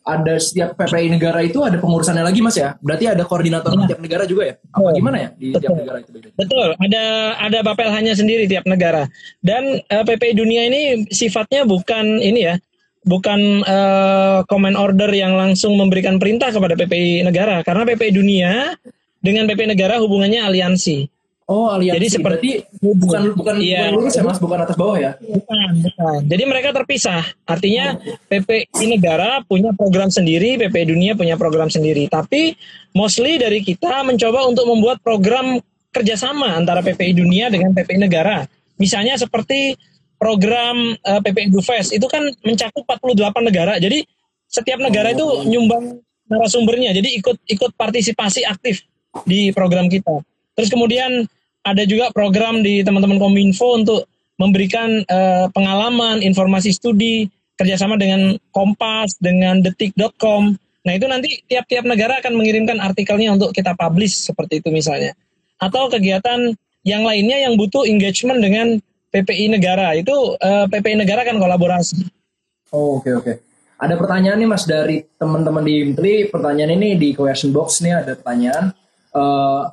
[0.07, 2.79] ada setiap PPI negara itu ada pengurusannya lagi mas ya?
[2.79, 3.91] Berarti ada koordinator ya.
[3.91, 4.55] tiap negara juga ya?
[4.71, 5.61] Apa gimana ya di Betul.
[5.67, 6.29] tiap negara itu beda?
[6.39, 7.05] Betul, ada
[7.43, 7.59] ada
[7.91, 9.11] hanya sendiri tiap negara.
[9.43, 12.55] Dan uh, eh, PPI dunia ini sifatnya bukan ini ya,
[13.03, 18.51] bukan uh, command order yang langsung memberikan perintah kepada PPI negara, karena PPI dunia
[19.19, 21.16] dengan PPI negara hubungannya aliansi.
[21.47, 21.95] Oh, aliansi.
[22.03, 22.51] Jadi seperti
[22.83, 25.15] bukan bukan iya, bukan lurus ya Mas, bukan atas bawah ya?
[25.23, 26.19] Bukan, bukan.
[26.27, 27.23] Jadi mereka terpisah.
[27.47, 27.95] Artinya.
[28.27, 32.11] PPI negara punya program sendiri, PPI dunia punya program sendiri.
[32.11, 32.59] Tapi
[32.99, 35.63] mostly dari kita mencoba untuk membuat program
[35.95, 38.43] kerjasama antara PPI dunia dengan PPI negara.
[38.83, 39.79] Misalnya seperti
[40.19, 43.15] program uh, PPI Dufes itu kan mencakup 48
[43.47, 43.79] negara.
[43.79, 44.03] Jadi
[44.51, 45.15] setiap negara oh.
[45.15, 46.91] itu nyumbang narasumbernya.
[46.91, 48.83] Jadi ikut ikut partisipasi aktif
[49.23, 50.27] di program kita.
[50.57, 51.29] Terus kemudian
[51.63, 54.09] ada juga program di teman-teman Kominfo untuk
[54.41, 60.57] memberikan uh, pengalaman, informasi studi kerjasama dengan Kompas, dengan Detik.com.
[60.87, 65.17] Nah itu nanti tiap-tiap negara akan mengirimkan artikelnya untuk kita publish seperti itu misalnya.
[65.59, 66.53] Atau kegiatan
[66.87, 68.79] yang lainnya yang butuh engagement dengan
[69.11, 69.97] PPI negara.
[69.97, 72.07] Itu uh, PPI negara kan kolaborasi.
[72.71, 73.25] Oh, oke okay, oke.
[73.25, 73.37] Okay.
[73.77, 76.15] Ada pertanyaan nih Mas dari teman-teman di Imtri.
[76.33, 78.73] Pertanyaan ini di question box nih ada pertanyaan.
[79.13, 79.69] Uh,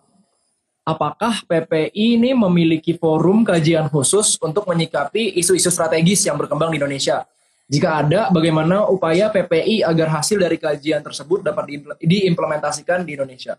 [0.84, 7.24] apakah PPI ini memiliki forum kajian khusus untuk menyikapi isu-isu strategis yang berkembang di Indonesia?
[7.72, 11.72] Jika ada, bagaimana upaya PPI agar hasil dari kajian tersebut dapat
[12.04, 13.56] diimplementasikan di Indonesia?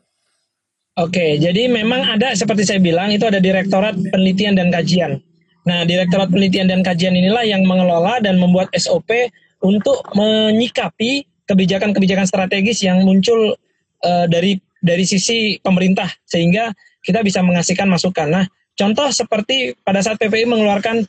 [0.94, 5.18] Oke, jadi memang ada seperti saya bilang itu ada Direktorat Penelitian dan Kajian.
[5.66, 9.10] Nah, Direktorat Penelitian dan Kajian inilah yang mengelola dan membuat SOP
[9.58, 13.58] untuk menyikapi kebijakan-kebijakan strategis yang muncul
[14.06, 16.70] uh, dari dari sisi pemerintah sehingga
[17.04, 18.26] kita bisa mengasihkan masukan.
[18.26, 21.04] Nah, contoh seperti pada saat PPI mengeluarkan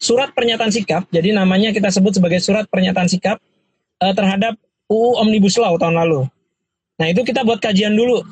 [0.00, 3.38] surat pernyataan sikap, jadi namanya kita sebut sebagai surat pernyataan sikap
[4.02, 4.56] uh, terhadap
[4.88, 6.26] UU Omnibus Law tahun lalu.
[6.98, 8.22] Nah, itu kita buat kajian dulu.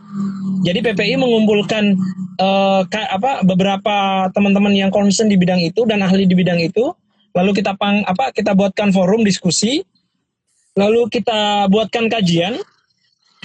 [0.62, 1.98] Jadi PPI mengumpulkan
[2.38, 6.94] uh, ka, apa beberapa teman-teman yang concern di bidang itu dan ahli di bidang itu
[7.34, 9.82] lalu kita pang apa kita buatkan forum diskusi,
[10.76, 12.60] lalu kita buatkan kajian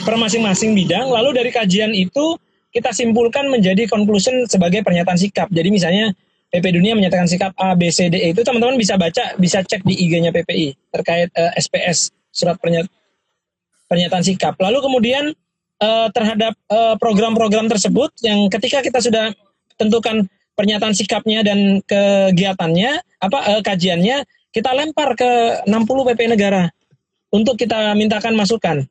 [0.03, 2.37] per masing-masing bidang, lalu dari kajian itu
[2.77, 5.49] kita simpulkan menjadi conclusion sebagai pernyataan sikap.
[5.49, 6.13] Jadi misalnya
[6.53, 9.81] PP Dunia menyatakan sikap A, B, C, D, E itu teman-teman bisa baca, bisa cek
[9.81, 12.93] di IG-nya PPI terkait uh, eh, SPS surat pernyataan
[13.87, 14.53] pernyataan sikap.
[14.59, 15.23] Lalu kemudian
[15.81, 19.31] uh, terhadap uh, program-program tersebut yang ketika kita sudah
[19.79, 24.17] tentukan pernyataan sikapnya dan kegiatannya apa eh, kajiannya
[24.49, 26.73] kita lempar ke 60 PP negara
[27.29, 28.89] untuk kita mintakan masukan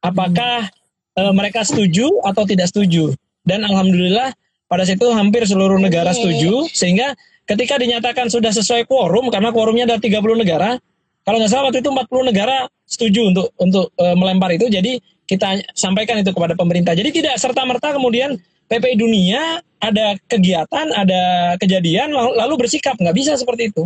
[0.00, 0.72] apakah
[1.20, 3.12] eh, mereka setuju atau tidak setuju
[3.46, 4.34] dan alhamdulillah
[4.66, 7.12] pada situ hampir seluruh negara setuju sehingga
[7.44, 10.78] ketika dinyatakan sudah sesuai quorum karena quorumnya ada 30 negara
[11.22, 15.60] kalau nggak salah waktu itu 40 negara setuju untuk untuk e, melempar itu jadi kita
[15.74, 18.38] sampaikan itu kepada pemerintah jadi tidak serta merta kemudian
[18.72, 22.96] PPI dunia ada kegiatan, ada kejadian, lalu bersikap.
[22.96, 23.84] Nggak bisa seperti itu.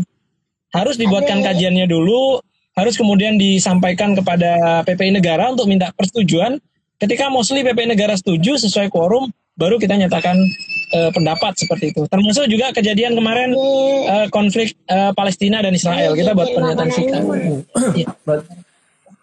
[0.71, 2.39] Harus dibuatkan kajiannya dulu,
[2.77, 6.61] harus kemudian disampaikan kepada PPI negara untuk minta persetujuan.
[7.03, 10.37] Ketika mostly PPI negara setuju sesuai quorum, baru kita nyatakan
[10.93, 12.05] uh, pendapat seperti itu.
[12.07, 16.13] Termasuk juga kejadian kemarin uh, konflik uh, Palestina dan Israel.
[16.13, 17.23] Kita buat pernyataan sikap.
[17.97, 18.09] Ya.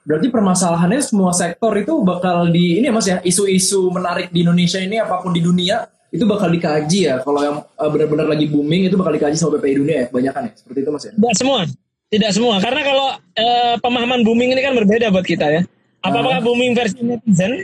[0.04, 4.76] Berarti permasalahannya semua sektor itu bakal di ini ya Mas ya, isu-isu menarik di Indonesia
[4.76, 7.16] ini apa pun di dunia itu bakal dikaji ya.
[7.24, 10.54] Kalau yang uh, benar-benar lagi booming itu bakal dikaji sama PPI dunia ya, kebanyakan ya.
[10.60, 11.12] Seperti itu Mas ya.
[11.16, 11.60] Tidak semua.
[12.14, 12.56] Tidak semua.
[12.60, 15.62] Karena kalau uh, pemahaman booming ini kan berbeda buat kita ya.
[16.04, 16.44] Apakah uh.
[16.44, 17.64] booming versi netizen?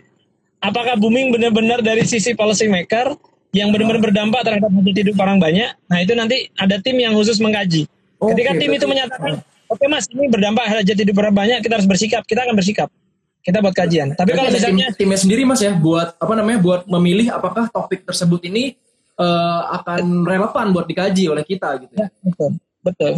[0.59, 3.15] Apakah booming benar-benar dari sisi policy maker
[3.55, 5.71] yang benar-benar berdampak terhadap hidup orang banyak?
[5.87, 7.87] Nah, itu nanti ada tim yang khusus mengkaji.
[8.19, 12.25] Ketika tim itu menyatakan Oke mas, ini berdampak hajat hidup berapa banyak, kita harus bersikap.
[12.25, 12.89] Kita akan bersikap.
[13.45, 14.17] Kita buat kajian.
[14.17, 18.01] Tapi kalau misalnya tim, timnya sendiri mas ya, buat apa namanya, buat memilih apakah topik
[18.01, 18.73] tersebut ini
[19.21, 21.93] uh, akan relevan buat dikaji oleh kita gitu.
[21.93, 23.11] Ya, betul, betul.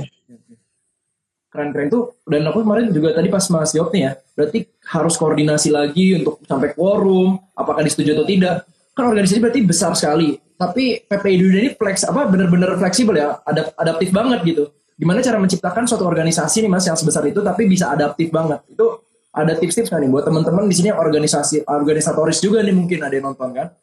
[1.51, 2.15] Keren-keren tuh.
[2.23, 6.39] Dan aku kemarin juga tadi pas mas jawab nih ya, berarti harus koordinasi lagi untuk
[6.47, 8.63] sampai quorum, apakah disetujui atau tidak.
[8.95, 10.39] Kan organisasi berarti besar sekali.
[10.55, 15.41] Tapi PPI dunia ini flex apa benar-benar fleksibel ya, adap, adaptif banget gitu gimana cara
[15.41, 19.01] menciptakan suatu organisasi nih mas yang sebesar itu tapi bisa adaptif banget itu
[19.33, 23.33] ada tips-tips kan nih buat teman-teman di sini organisasi organisatoris juga nih mungkin ada yang
[23.33, 23.73] nonton kan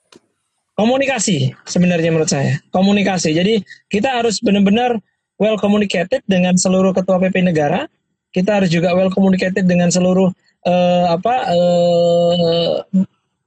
[0.79, 3.59] komunikasi sebenarnya menurut saya komunikasi jadi
[3.91, 5.03] kita harus benar-benar
[5.39, 7.87] well communicated dengan seluruh ketua PP negara.
[8.35, 10.29] Kita harus juga well communicated dengan seluruh
[10.69, 12.73] uh, apa uh,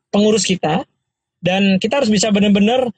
[0.09, 0.81] pengurus kita.
[1.41, 2.89] Dan kita harus bisa benar-benar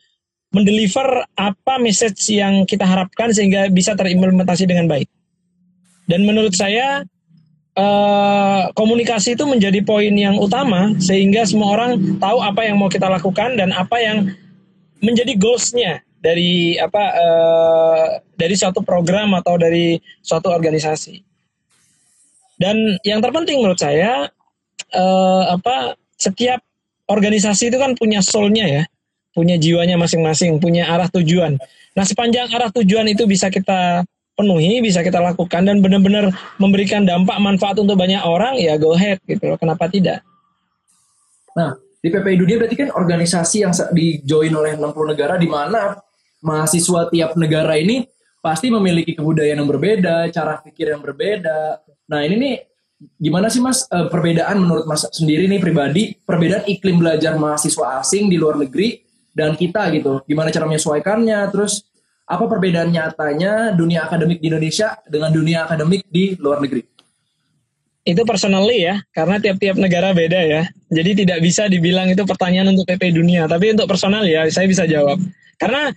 [0.54, 5.10] mendeliver apa message yang kita harapkan sehingga bisa terimplementasi dengan baik.
[6.06, 7.08] Dan menurut saya
[7.80, 13.10] uh, komunikasi itu menjadi poin yang utama sehingga semua orang tahu apa yang mau kita
[13.10, 14.30] lakukan dan apa yang
[15.02, 18.06] menjadi goalsnya dari apa uh,
[18.40, 21.20] dari suatu program atau dari suatu organisasi.
[22.56, 24.32] Dan yang terpenting menurut saya
[24.96, 26.64] uh, apa setiap
[27.12, 28.84] organisasi itu kan punya soulnya ya
[29.34, 31.58] punya jiwanya masing-masing, punya arah tujuan.
[31.98, 34.06] Nah, sepanjang arah tujuan itu bisa kita
[34.38, 36.30] penuhi, bisa kita lakukan dan benar-benar
[36.62, 39.58] memberikan dampak manfaat untuk banyak orang, ya go ahead gitu loh.
[39.58, 40.22] Kenapa tidak?
[41.58, 45.98] Nah, di PPI Dunia berarti kan organisasi yang di-join oleh 60 negara di mana
[46.44, 48.06] mahasiswa tiap negara ini
[48.44, 51.80] pasti memiliki kebudayaan yang berbeda, cara pikir yang berbeda.
[52.12, 52.56] Nah, ini nih
[53.16, 58.28] gimana sih Mas eh, perbedaan menurut Mas sendiri nih pribadi, perbedaan iklim belajar mahasiswa asing
[58.28, 59.00] di luar negeri
[59.32, 60.20] dan kita gitu.
[60.28, 61.88] Gimana cara menyesuaikannya, terus
[62.28, 66.84] apa perbedaan nyatanya dunia akademik di Indonesia dengan dunia akademik di luar negeri?
[68.04, 70.68] Itu personally ya, karena tiap-tiap negara beda ya.
[70.92, 74.84] Jadi tidak bisa dibilang itu pertanyaan untuk PP dunia, tapi untuk personal ya saya bisa
[74.84, 75.24] jawab.
[75.56, 75.96] Karena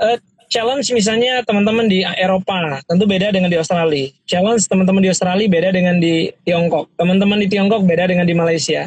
[0.00, 4.10] uh, challenge misalnya teman-teman di Eropa tentu beda dengan di Australia.
[4.28, 6.94] Challenge teman-teman di Australia beda dengan di Tiongkok.
[6.94, 8.86] Teman-teman di Tiongkok beda dengan di Malaysia.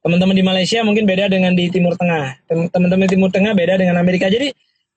[0.00, 2.40] Teman-teman di Malaysia mungkin beda dengan di Timur Tengah.
[2.48, 4.30] Teman-teman di Timur Tengah beda dengan Amerika.
[4.30, 4.48] Jadi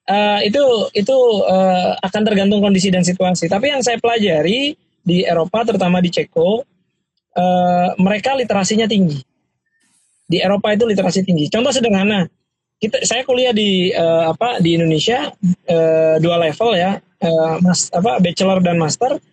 [0.08, 0.64] uh, itu
[0.96, 3.52] itu uh, akan tergantung kondisi dan situasi.
[3.52, 6.64] Tapi yang saya pelajari di Eropa terutama di Ceko
[7.36, 9.20] uh, mereka literasinya tinggi.
[10.24, 11.52] Di Eropa itu literasi tinggi.
[11.52, 12.24] Contoh sederhana,
[12.84, 15.32] kita saya kuliah di uh, apa di Indonesia
[15.72, 19.24] uh, dua level ya, uh, mas apa bachelor dan master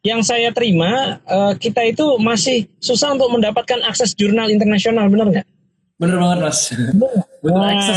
[0.00, 5.46] yang saya terima uh, kita itu masih susah untuk mendapatkan akses jurnal internasional benar nggak?
[6.00, 6.72] Bener banget mas.
[7.44, 7.96] Bener nah, akses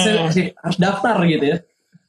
[0.52, 1.58] harus daftar gitu ya.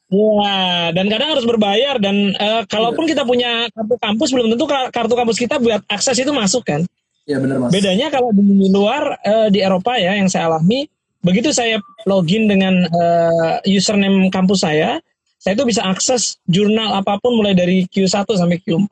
[0.09, 5.13] Wah, dan kadang harus berbayar dan uh, kalaupun kita punya kartu kampus belum tentu kartu
[5.15, 6.83] kampus kita buat akses itu masuk kan?
[7.29, 7.71] Iya benar mas.
[7.71, 12.87] Bedanya kalau di luar uh, di Eropa ya yang saya alami, begitu saya login dengan
[12.89, 15.03] uh, username kampus saya,
[15.39, 18.91] saya itu bisa akses jurnal apa pun mulai dari Q1 sampai Q4.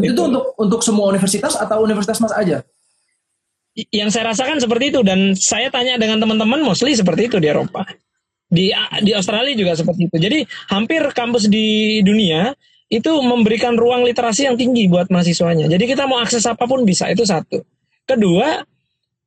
[0.00, 2.64] Itu, itu untuk untuk semua universitas atau universitas mas aja?
[3.92, 7.84] Yang saya rasakan seperti itu dan saya tanya dengan teman-teman mostly seperti itu di Eropa.
[8.48, 8.72] Di
[9.04, 10.16] di Australia juga seperti itu.
[10.16, 10.38] Jadi
[10.72, 12.52] hampir kampus di dunia
[12.92, 15.68] itu memberikan ruang literasi yang tinggi buat mahasiswanya.
[15.68, 17.64] Jadi kita mau akses apa pun bisa itu satu.
[18.04, 18.60] Kedua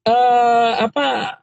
[0.06, 1.42] eh, apa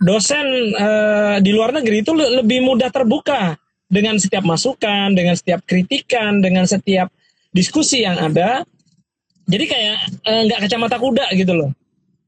[0.00, 3.56] dosen eh, di luar negeri itu lebih mudah terbuka
[3.86, 7.08] dengan setiap masukan, dengan setiap kritikan, dengan setiap
[7.54, 8.66] diskusi yang ada.
[9.46, 11.70] Jadi kayak eh, nggak uh, kacamata kuda gitu loh.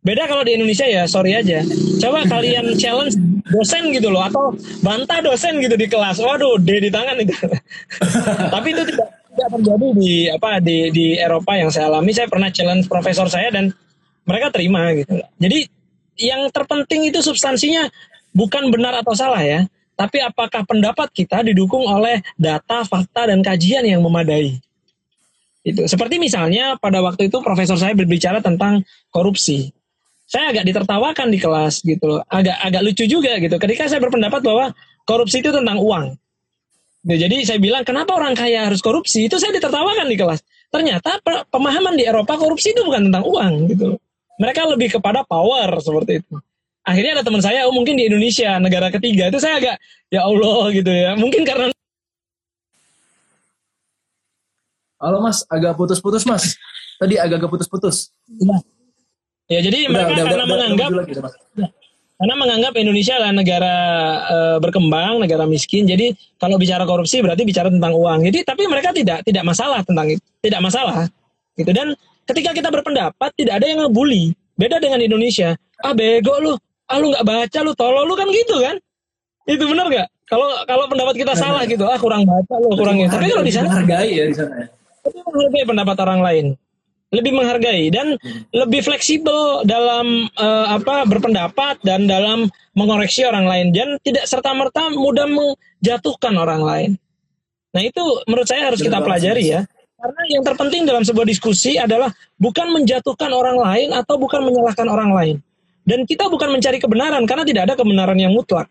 [0.06, 1.66] Beda kalau di Indonesia ya sorry aja.
[1.98, 3.18] Coba kalian challenge
[3.50, 4.54] dosen gitu loh atau
[4.86, 6.22] bantah dosen gitu di kelas.
[6.22, 7.34] Waduh D di tangan itu.
[8.54, 12.14] Tapi itu tidak tidak terjadi di apa di di Eropa yang saya alami.
[12.14, 13.74] Saya pernah challenge profesor saya dan
[14.22, 15.18] mereka terima gitu.
[15.42, 15.66] Jadi
[16.18, 17.88] yang terpenting itu substansinya
[18.34, 19.64] bukan benar atau salah ya
[19.98, 24.58] tapi apakah pendapat kita didukung oleh data fakta dan kajian yang memadai
[25.68, 28.80] itu seperti misalnya pada waktu itu profesor saya berbicara tentang
[29.12, 29.68] korupsi.
[30.28, 32.20] Saya agak ditertawakan di kelas gitu loh.
[32.28, 33.56] Agak agak lucu juga gitu.
[33.56, 34.72] Ketika saya berpendapat bahwa
[35.04, 36.16] korupsi itu tentang uang.
[37.08, 39.28] Nah, jadi saya bilang kenapa orang kaya harus korupsi?
[39.28, 40.40] Itu saya ditertawakan di kelas.
[40.68, 44.00] Ternyata pemahaman di Eropa korupsi itu bukan tentang uang gitu loh.
[44.38, 46.34] Mereka lebih kepada power seperti itu.
[46.86, 49.76] Akhirnya ada teman saya, oh mungkin di Indonesia negara ketiga itu saya agak
[50.08, 51.12] ya Allah gitu ya.
[51.18, 51.68] Mungkin karena
[54.98, 56.58] Halo Mas, agak putus-putus Mas.
[56.98, 58.10] Tadi agak-agak putus-putus.
[58.26, 58.58] Ya.
[59.58, 61.12] ya, jadi udah, mereka udah, karena udah, menganggap lagi,
[61.54, 61.68] ya,
[62.18, 63.76] karena menganggap Indonesia adalah negara
[64.26, 65.86] e, berkembang, negara miskin.
[65.86, 68.26] Jadi kalau bicara korupsi berarti bicara tentang uang.
[68.26, 71.06] Jadi tapi mereka tidak tidak masalah tentang itu, tidak masalah.
[71.54, 71.94] Gitu dan
[72.28, 74.36] ketika kita berpendapat tidak ada yang ngebully.
[74.58, 75.54] Beda dengan Indonesia.
[75.80, 76.52] Ah bego lu,
[76.90, 78.76] ah lu nggak baca lu, tolol lu kan gitu kan?
[79.46, 80.08] Itu benar nggak?
[80.28, 83.06] Kalau kalau pendapat kita salah gitu, ah kurang baca lu, kurang ini.
[83.06, 84.68] Tapi kalau di sana hargai ya di sana ya
[85.08, 86.46] lebih menghargai pendapat orang lain
[87.08, 88.52] lebih menghargai dan hmm.
[88.52, 94.92] lebih fleksibel dalam uh, apa berpendapat dan dalam mengoreksi orang lain dan tidak serta merta
[94.92, 96.90] mudah menjatuhkan orang lain.
[97.72, 99.64] Nah itu menurut saya harus kita pelajari ya.
[99.98, 105.10] Karena yang terpenting dalam sebuah diskusi adalah bukan menjatuhkan orang lain atau bukan menyalahkan orang
[105.10, 105.36] lain.
[105.82, 108.70] Dan kita bukan mencari kebenaran karena tidak ada kebenaran yang mutlak.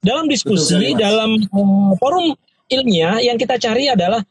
[0.00, 2.32] Dalam diskusi, Betul, dalam uh, forum
[2.72, 4.24] ilmiah yang kita cari adalah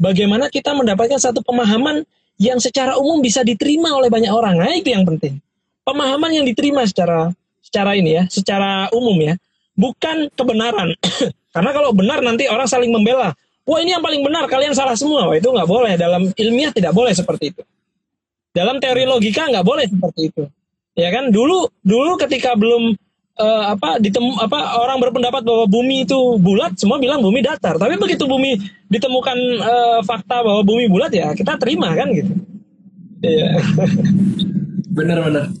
[0.00, 2.02] bagaimana kita mendapatkan satu pemahaman
[2.40, 4.58] yang secara umum bisa diterima oleh banyak orang.
[4.58, 5.38] Nah, itu yang penting.
[5.86, 7.30] Pemahaman yang diterima secara
[7.62, 9.34] secara ini ya, secara umum ya,
[9.76, 10.94] bukan kebenaran.
[11.54, 13.34] Karena kalau benar nanti orang saling membela.
[13.68, 15.28] Wah ini yang paling benar, kalian salah semua.
[15.28, 16.00] Wah itu nggak boleh.
[16.00, 17.62] Dalam ilmiah tidak boleh seperti itu.
[18.56, 20.42] Dalam teori logika nggak boleh seperti itu.
[20.96, 22.96] Ya kan dulu dulu ketika belum
[23.38, 27.94] uh, apa ditemu apa orang berpendapat bahwa bumi itu bulat semua bilang bumi datar tapi
[27.96, 28.58] begitu bumi
[28.90, 32.34] ditemukan uh, fakta bahwa bumi bulat ya kita terima kan gitu
[33.22, 33.62] iya
[34.96, 35.54] bener-bener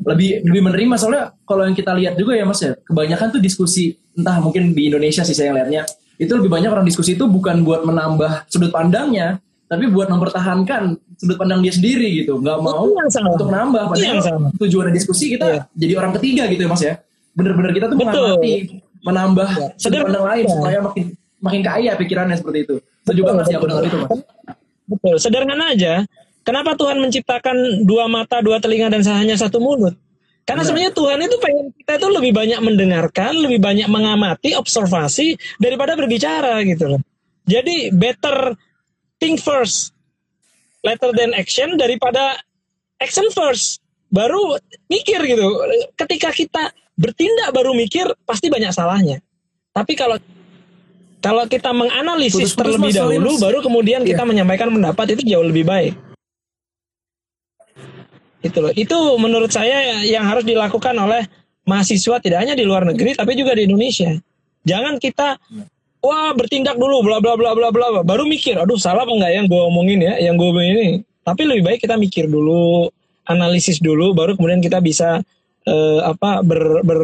[0.00, 4.00] lebih lebih menerima soalnya kalau yang kita lihat juga ya mas ya kebanyakan tuh diskusi
[4.16, 5.84] entah mungkin di Indonesia sih saya lihatnya
[6.20, 9.40] itu lebih banyak orang diskusi itu bukan buat menambah sudut pandangnya
[9.72, 12.36] tapi buat mempertahankan sudut pandang dia sendiri gitu.
[12.36, 15.64] Nggak mau untuk nambah padahal tujuan diskusi kita yeah.
[15.72, 16.94] jadi orang ketiga gitu ya mas ya.
[17.32, 19.68] Bener-bener kita tuh mengamati menambah ya.
[19.80, 20.52] sudut pandang lain ya.
[20.52, 21.04] supaya makin
[21.40, 22.74] makin kaya pikirannya seperti itu.
[23.08, 24.10] Setuju banget sih benar itu mas.
[24.90, 25.16] Betul.
[25.22, 26.04] Sederhana aja
[26.44, 29.96] kenapa Tuhan menciptakan dua mata dua telinga dan hanya satu mulut
[30.48, 35.94] karena sebenarnya Tuhan itu pengen kita itu lebih banyak mendengarkan, lebih banyak mengamati, observasi daripada
[35.94, 37.02] berbicara gitu loh.
[37.46, 38.54] Jadi better
[39.22, 39.94] think first
[40.82, 42.40] letter than action daripada
[42.98, 44.58] action first baru
[44.90, 45.46] mikir gitu
[45.94, 49.22] ketika kita bertindak baru mikir pasti banyak salahnya
[49.70, 50.18] tapi kalau
[51.20, 54.28] Kalau kita menganalisis putus, putus, terlebih dahulu, baru kemudian kita yeah.
[54.32, 55.92] menyampaikan pendapat itu jauh lebih baik.
[58.40, 58.72] Itu loh.
[58.72, 61.28] Itu menurut saya yang harus dilakukan oleh
[61.68, 64.16] mahasiswa tidak hanya di luar negeri tapi juga di Indonesia.
[64.64, 65.36] Jangan kita
[66.00, 68.00] wah bertindak dulu bla bla bla bla bla.
[68.02, 71.04] Baru mikir aduh salah apa enggak yang gue omongin ya yang gue ini?
[71.20, 72.88] Tapi lebih baik kita mikir dulu
[73.28, 75.20] analisis dulu baru kemudian kita bisa
[75.68, 77.00] uh, apa ber, ber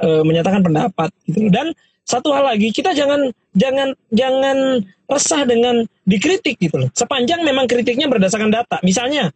[0.00, 1.74] uh, menyatakan pendapat gitu dan
[2.06, 6.90] satu hal lagi kita jangan jangan jangan resah dengan dikritik gitu loh.
[6.94, 8.78] Sepanjang memang kritiknya berdasarkan data.
[8.86, 9.34] Misalnya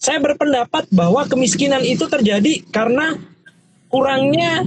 [0.00, 3.20] saya berpendapat bahwa kemiskinan itu terjadi karena
[3.92, 4.64] kurangnya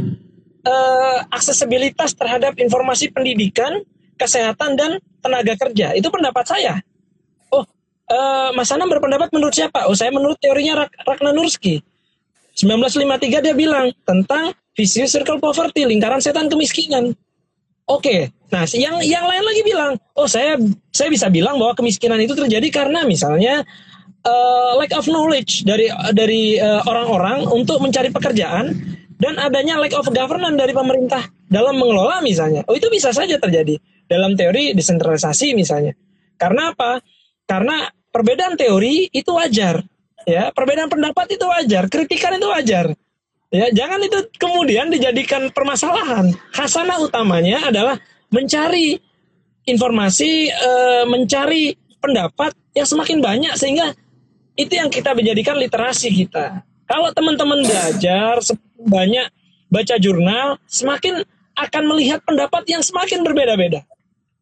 [0.61, 3.81] uh, aksesibilitas terhadap informasi pendidikan,
[4.21, 5.97] kesehatan dan tenaga kerja.
[5.97, 6.77] Itu pendapat saya.
[7.49, 7.65] Oh,
[8.13, 9.89] uh, Mas Anam berpendapat menurut siapa?
[9.89, 11.81] Oh, saya menurut teorinya Rak Nursky.
[12.53, 17.17] 1953 dia bilang tentang vicious circle poverty, lingkaran setan kemiskinan.
[17.89, 20.55] Oke, nah yang yang lain lagi bilang, oh saya
[20.93, 23.65] saya bisa bilang bahwa kemiskinan itu terjadi karena misalnya
[24.23, 28.75] uh, lack of knowledge dari dari orang-orang uh, untuk mencari pekerjaan
[29.19, 32.67] dan adanya lack of governance dari pemerintah dalam mengelola misalnya.
[32.67, 35.95] Oh itu bisa saja terjadi dalam teori desentralisasi misalnya.
[36.35, 36.99] Karena apa?
[37.47, 39.79] Karena perbedaan teori itu wajar,
[40.27, 40.51] ya.
[40.51, 42.91] Perbedaan pendapat itu wajar, kritikan itu wajar.
[43.53, 46.33] Ya, jangan itu kemudian dijadikan permasalahan.
[46.57, 48.01] Hasanah utamanya adalah
[48.33, 48.97] mencari
[49.69, 50.71] informasi, e,
[51.05, 53.93] mencari pendapat yang semakin banyak sehingga
[54.53, 56.61] itu yang kita menjadikan literasi kita.
[56.85, 58.37] Kalau teman-teman belajar
[58.77, 59.27] banyak
[59.71, 61.25] baca jurnal, semakin
[61.57, 63.81] akan melihat pendapat yang semakin berbeda-beda.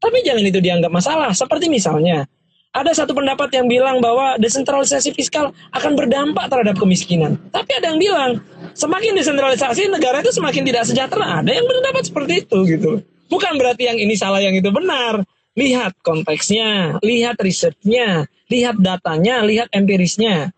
[0.02, 1.30] Tapi jangan itu dianggap masalah.
[1.32, 2.26] Seperti misalnya,
[2.72, 7.38] ada satu pendapat yang bilang bahwa desentralisasi fiskal akan berdampak terhadap kemiskinan.
[7.52, 8.32] Tapi ada yang bilang,
[8.74, 11.44] semakin desentralisasi negara itu semakin tidak sejahtera.
[11.44, 12.92] Ada yang berpendapat seperti itu gitu.
[13.28, 15.24] Bukan berarti yang ini salah, yang itu benar.
[15.52, 20.56] Lihat konteksnya, lihat risetnya, lihat datanya, lihat empirisnya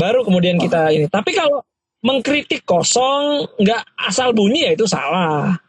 [0.00, 1.06] baru kemudian kita ini.
[1.10, 1.60] Tapi kalau
[2.00, 5.60] mengkritik kosong, nggak asal bunyi ya itu salah.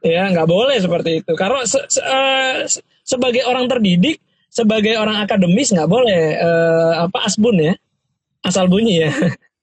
[0.00, 1.32] Ya nggak boleh seperti itu.
[1.36, 2.64] Karena se se uh,
[3.04, 7.74] sebagai orang terdidik, sebagai orang akademis nggak boleh uh, apa asbun ya,
[8.46, 9.12] asal bunyi ya.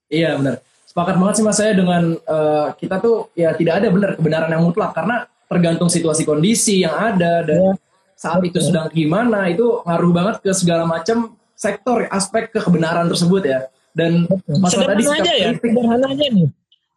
[0.07, 0.63] Iya benar.
[0.87, 4.63] Sepakat banget sih mas saya dengan uh, kita tuh ya tidak ada benar kebenaran yang
[4.63, 7.71] mutlak karena tergantung situasi kondisi yang ada dan ya.
[8.17, 13.59] Saat itu sedang gimana itu ngaruh banget ke segala macam sektor aspek kebenaran tersebut ya.
[13.93, 14.29] Dan
[14.61, 16.49] masalah tadi aja ya, sederhana aja nih.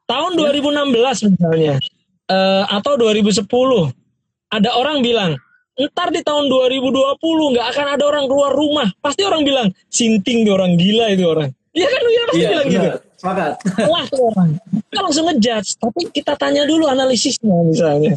[0.05, 0.53] Tahun ya.
[0.53, 1.75] 2016 misalnya,
[2.29, 3.49] uh, atau 2010,
[4.53, 5.33] ada orang bilang,
[5.81, 8.89] ntar di tahun 2020 nggak akan ada orang keluar rumah.
[9.01, 11.49] Pasti orang bilang, sinting tuh orang gila itu orang.
[11.73, 12.89] Iya kan, iya pasti ya, bilang gitu.
[13.17, 13.53] Sepakat.
[14.13, 14.49] Tuh orang.
[14.91, 18.13] Kita langsung ngejudge, tapi kita tanya dulu analisisnya misalnya.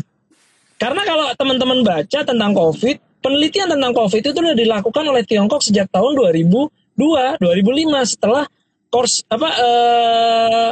[0.84, 5.88] Karena kalau teman-teman baca tentang COVID, penelitian tentang COVID itu sudah dilakukan oleh Tiongkok sejak
[5.96, 8.44] tahun 2002, 2005 setelah
[8.92, 10.72] kors apa uh,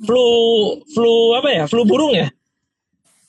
[0.00, 0.28] flu
[0.88, 2.32] flu apa ya flu burung ya?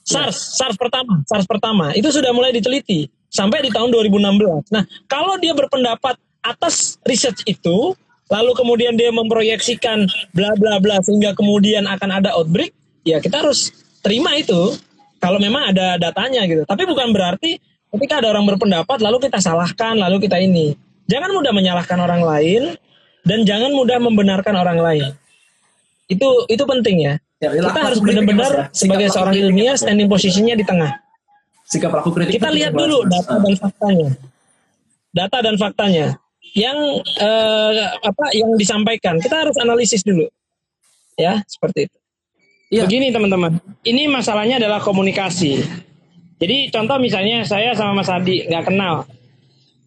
[0.08, 1.92] SARS SARS pertama SARS pertama.
[1.92, 7.92] Itu sudah mulai diteliti sampai di tahun 2016 nah kalau dia berpendapat atas research itu
[8.32, 12.72] lalu kemudian dia memproyeksikan bla bla bla sehingga kemudian akan ada outbreak
[13.04, 14.80] ya kita harus terima itu
[15.26, 17.58] kalau memang ada datanya gitu tapi bukan berarti
[17.98, 20.78] ketika ada orang berpendapat lalu kita salahkan lalu kita ini
[21.10, 22.78] jangan mudah menyalahkan orang lain
[23.26, 25.06] dan jangan mudah membenarkan orang lain.
[26.06, 27.14] Itu itu penting ya.
[27.42, 28.64] ya kita harus benar-benar ya.
[28.72, 31.02] sebagai seorang ilmiah standing posisinya di tengah.
[31.66, 32.38] Sikap pelaku kritik.
[32.38, 34.10] Kita lihat dulu data dan faktanya.
[35.10, 36.08] Data dan faktanya
[36.54, 39.18] yang eh, apa yang disampaikan.
[39.18, 40.30] Kita harus analisis dulu.
[41.18, 41.98] Ya, seperti itu.
[42.74, 42.84] Ya.
[42.84, 45.62] Begini teman-teman, ini masalahnya adalah komunikasi.
[46.42, 49.08] Jadi contoh misalnya saya sama Mas Adi nggak kenal,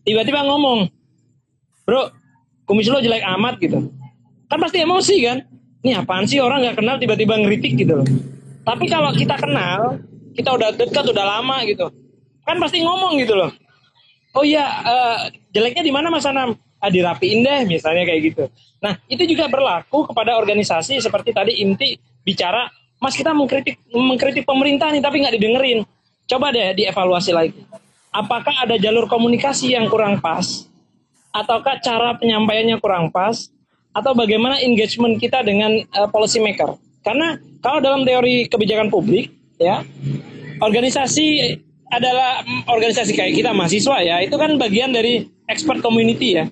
[0.07, 0.89] tiba-tiba ngomong,
[1.85, 2.09] bro
[2.65, 3.91] kumis lo jelek amat gitu.
[4.49, 5.39] Kan pasti emosi kan?
[5.85, 6.41] Ini apaan sih?
[6.41, 8.09] Orang nggak kenal tiba-tiba ngeritik gitu loh.
[8.65, 10.01] Tapi kalau kita kenal
[10.39, 11.91] kita udah dekat udah lama gitu
[12.49, 13.53] kan pasti ngomong gitu loh.
[14.33, 15.19] Oh iya uh,
[15.53, 16.57] jeleknya di mana mas Anam?
[16.79, 18.45] Ah, dirapiin deh misalnya kayak gitu.
[18.81, 21.99] Nah itu juga berlaku kepada organisasi seperti tadi Inti
[22.29, 22.69] bicara
[23.01, 25.79] mas kita mengkritik mengkritik pemerintah nih tapi nggak didengerin.
[26.29, 27.57] Coba deh dievaluasi lagi.
[28.13, 30.69] Apakah ada jalur komunikasi yang kurang pas?
[31.33, 33.49] Ataukah cara penyampaiannya kurang pas?
[33.97, 36.77] Atau bagaimana engagement kita dengan uh, policy maker?
[37.01, 39.81] Karena kalau dalam teori kebijakan publik ya
[40.61, 41.57] organisasi
[41.89, 46.45] adalah mm, organisasi kayak kita mahasiswa ya itu kan bagian dari expert community ya.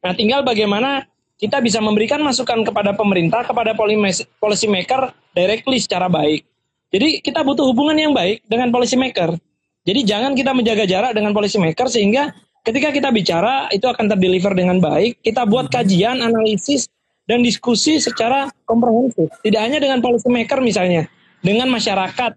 [0.00, 1.04] Nah tinggal bagaimana
[1.40, 6.44] kita bisa memberikan masukan kepada pemerintah kepada policy maker directly secara baik
[6.90, 9.38] jadi kita butuh hubungan yang baik dengan policy maker
[9.80, 12.36] Jadi jangan kita menjaga jarak dengan policy maker sehingga
[12.66, 15.24] ketika kita bicara itu akan terdeliver dengan baik.
[15.24, 16.90] Kita buat kajian, analisis,
[17.24, 19.32] dan diskusi secara komprehensif.
[19.40, 21.08] Tidak hanya dengan policy maker misalnya,
[21.40, 22.36] dengan masyarakat,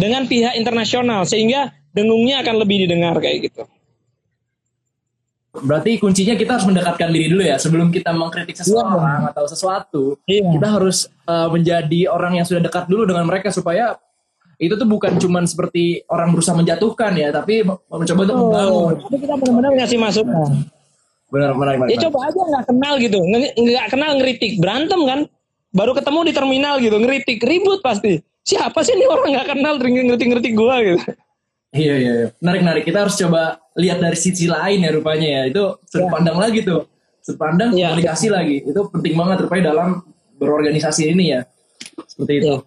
[0.00, 3.68] dengan pihak internasional sehingga dengungnya akan lebih didengar kayak gitu.
[5.62, 8.62] Berarti kuncinya kita harus mendekatkan diri dulu ya sebelum kita mengkritik iya.
[8.64, 9.30] seseorang yeah.
[9.30, 10.04] atau sesuatu.
[10.26, 10.52] Yeah.
[10.54, 13.98] Kita harus uh, menjadi orang yang sudah dekat dulu dengan mereka supaya
[14.58, 18.94] itu tuh bukan cuman seperti orang berusaha menjatuhkan ya, tapi mencoba untuk membangun.
[19.06, 20.50] Tapi kita benar-benar ngasih masukan.
[21.30, 21.88] Benar, benar, benar.
[21.94, 23.18] Ya coba aja nggak kenal gitu,
[23.54, 25.20] nggak kenal ngeritik, berantem kan?
[25.70, 28.18] Baru ketemu di terminal gitu, ngeritik, ribut pasti.
[28.42, 31.06] Siapa sih ini orang nggak kenal ngeritik-ngeritik gua gitu.
[31.68, 32.28] Iya, iya, iya.
[32.40, 32.84] Menarik, menarik.
[32.88, 35.42] Kita harus coba lihat dari sisi lain ya rupanya ya.
[35.52, 36.12] Itu sudut ya.
[36.16, 36.88] pandang lagi tuh.
[37.20, 37.92] Sudut pandang ya.
[37.92, 38.64] komunikasi lagi.
[38.64, 40.00] Itu penting banget rupanya dalam
[40.40, 41.40] berorganisasi ini ya.
[42.08, 42.52] Seperti itu.
[42.56, 42.58] Ya.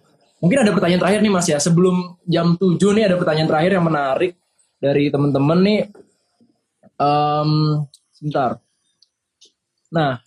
[0.42, 1.58] Mungkin ada pertanyaan terakhir nih Mas ya.
[1.58, 4.32] Sebelum jam 7 nih ada pertanyaan terakhir yang menarik
[4.78, 5.80] dari teman-teman nih.
[7.02, 7.82] Um,
[8.14, 8.62] sebentar.
[9.90, 10.22] Nah,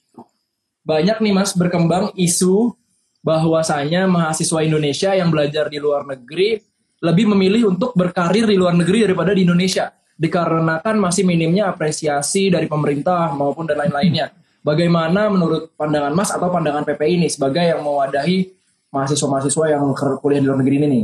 [0.83, 2.75] banyak nih Mas berkembang isu
[3.23, 6.61] bahwasanya mahasiswa Indonesia yang belajar di luar negeri
[7.03, 12.71] lebih memilih untuk berkarir di luar negeri daripada di Indonesia dikarenakan masih minimnya apresiasi dari
[12.71, 14.31] pemerintah maupun dan lain-lainnya.
[14.65, 18.49] Bagaimana menurut pandangan Mas atau pandangan PPI ini sebagai yang mewadahi
[18.89, 19.83] mahasiswa-mahasiswa yang
[20.23, 21.01] kuliah di luar negeri ini?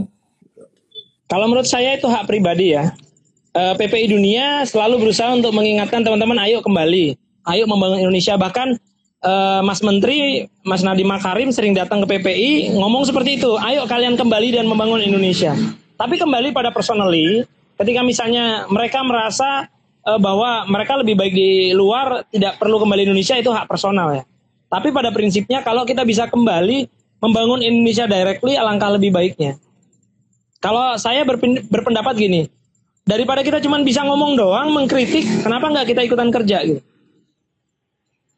[1.29, 2.95] Kalau menurut saya itu hak pribadi ya.
[3.51, 7.19] Eh, PPI Dunia selalu berusaha untuk mengingatkan teman-teman ayo kembali,
[7.51, 8.39] ayo membangun Indonesia.
[8.39, 8.79] Bahkan
[9.21, 14.17] eh, Mas Menteri, Mas Nadiem Makarim sering datang ke PPI ngomong seperti itu, ayo kalian
[14.17, 15.53] kembali dan membangun Indonesia.
[15.97, 17.45] Tapi kembali pada personally,
[17.77, 19.69] ketika misalnya mereka merasa
[20.05, 24.23] uh, bahwa mereka lebih baik di luar, tidak perlu kembali Indonesia itu hak personal ya.
[24.71, 26.89] Tapi pada prinsipnya kalau kita bisa kembali
[27.21, 29.61] membangun Indonesia directly alangkah lebih baiknya.
[30.61, 31.25] Kalau saya
[31.69, 32.49] berpendapat gini,
[33.05, 36.81] daripada kita cuma bisa ngomong doang, mengkritik, kenapa nggak kita ikutan kerja gitu?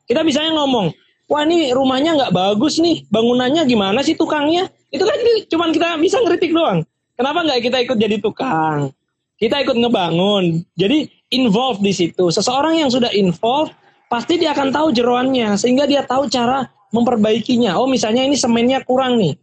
[0.03, 0.91] Kita bisa ngomong,
[1.31, 4.67] wah ini rumahnya nggak bagus nih, bangunannya gimana sih tukangnya?
[4.91, 5.17] Itu kan
[5.49, 6.83] cuma kita bisa ngeritik doang.
[7.15, 8.91] Kenapa nggak kita ikut jadi tukang?
[9.39, 10.63] Kita ikut ngebangun.
[10.77, 12.29] Jadi involve di situ.
[12.29, 13.73] Seseorang yang sudah involve
[14.07, 17.73] pasti dia akan tahu jeroannya sehingga dia tahu cara memperbaikinya.
[17.73, 19.33] Oh misalnya ini semennya kurang nih,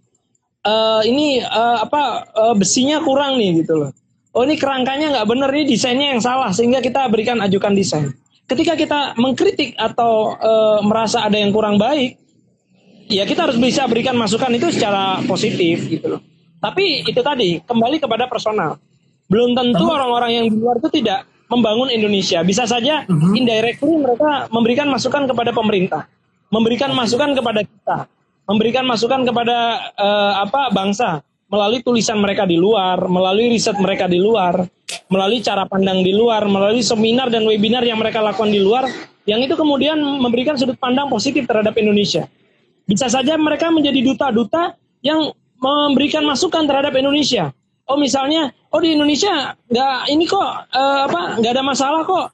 [0.62, 3.90] uh, ini uh, apa uh, besinya kurang nih gitu loh.
[4.30, 8.14] Oh ini kerangkanya nggak bener nih desainnya yang salah sehingga kita berikan ajukan desain.
[8.50, 12.18] Ketika kita mengkritik atau uh, merasa ada yang kurang baik,
[13.06, 16.20] ya kita harus bisa berikan masukan itu secara positif gitu loh.
[16.58, 18.82] Tapi itu tadi kembali kepada personal.
[19.30, 22.42] Belum tentu orang-orang yang di luar itu tidak membangun Indonesia.
[22.42, 23.38] Bisa saja uh-huh.
[23.38, 26.10] indirectly mereka memberikan masukan kepada pemerintah
[26.50, 27.98] memberikan masukan kepada kita,
[28.44, 29.58] memberikan masukan kepada
[29.94, 34.62] uh, apa bangsa melalui tulisan mereka di luar, melalui riset mereka di luar,
[35.10, 38.86] melalui cara pandang di luar, melalui seminar dan webinar yang mereka lakukan di luar,
[39.26, 42.30] yang itu kemudian memberikan sudut pandang positif terhadap Indonesia.
[42.86, 47.50] Bisa saja mereka menjadi duta-duta yang memberikan masukan terhadap Indonesia.
[47.90, 52.30] Oh misalnya, oh di Indonesia nggak ini kok uh, apa nggak ada masalah kok.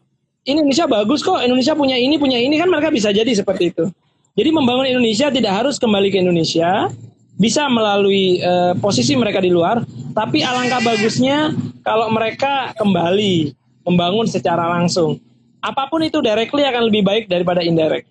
[0.46, 1.40] Indonesia bagus kok.
[1.40, 3.88] Indonesia punya ini punya ini kan mereka bisa jadi seperti itu.
[4.36, 6.92] Jadi membangun Indonesia tidak harus kembali ke Indonesia,
[7.36, 9.84] bisa melalui uh, posisi mereka di luar,
[10.16, 11.52] tapi alangkah bagusnya
[11.84, 13.52] kalau mereka kembali
[13.84, 15.20] membangun secara langsung.
[15.60, 18.08] Apa pun itu directly akan lebih baik daripada indirect.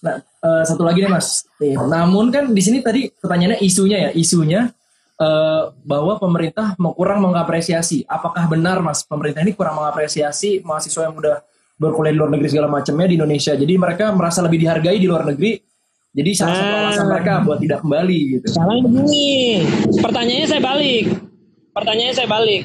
[0.00, 1.44] Nah, uh, satu lagi nih Mas.
[1.60, 4.60] Namun kan di sini tadi pertanyaannya isunya ya, isunya
[5.20, 8.08] uh, bahwa pemerintah kurang mengapresiasi.
[8.08, 11.44] Apakah benar Mas pemerintah ini kurang mengapresiasi mahasiswa yang udah
[11.80, 13.52] berkuliah di luar negeri segala macamnya di Indonesia.
[13.56, 15.60] Jadi mereka merasa lebih dihargai di luar negeri.
[16.10, 16.80] Jadi salah satu ah.
[16.86, 18.46] alasan mereka buat tidak kembali gitu.
[18.50, 19.62] Salah begini.
[20.02, 21.04] Pertanyaannya saya balik.
[21.70, 22.62] Pertanyaannya saya balik.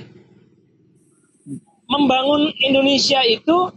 [1.85, 3.69] Membangun Indonesia itu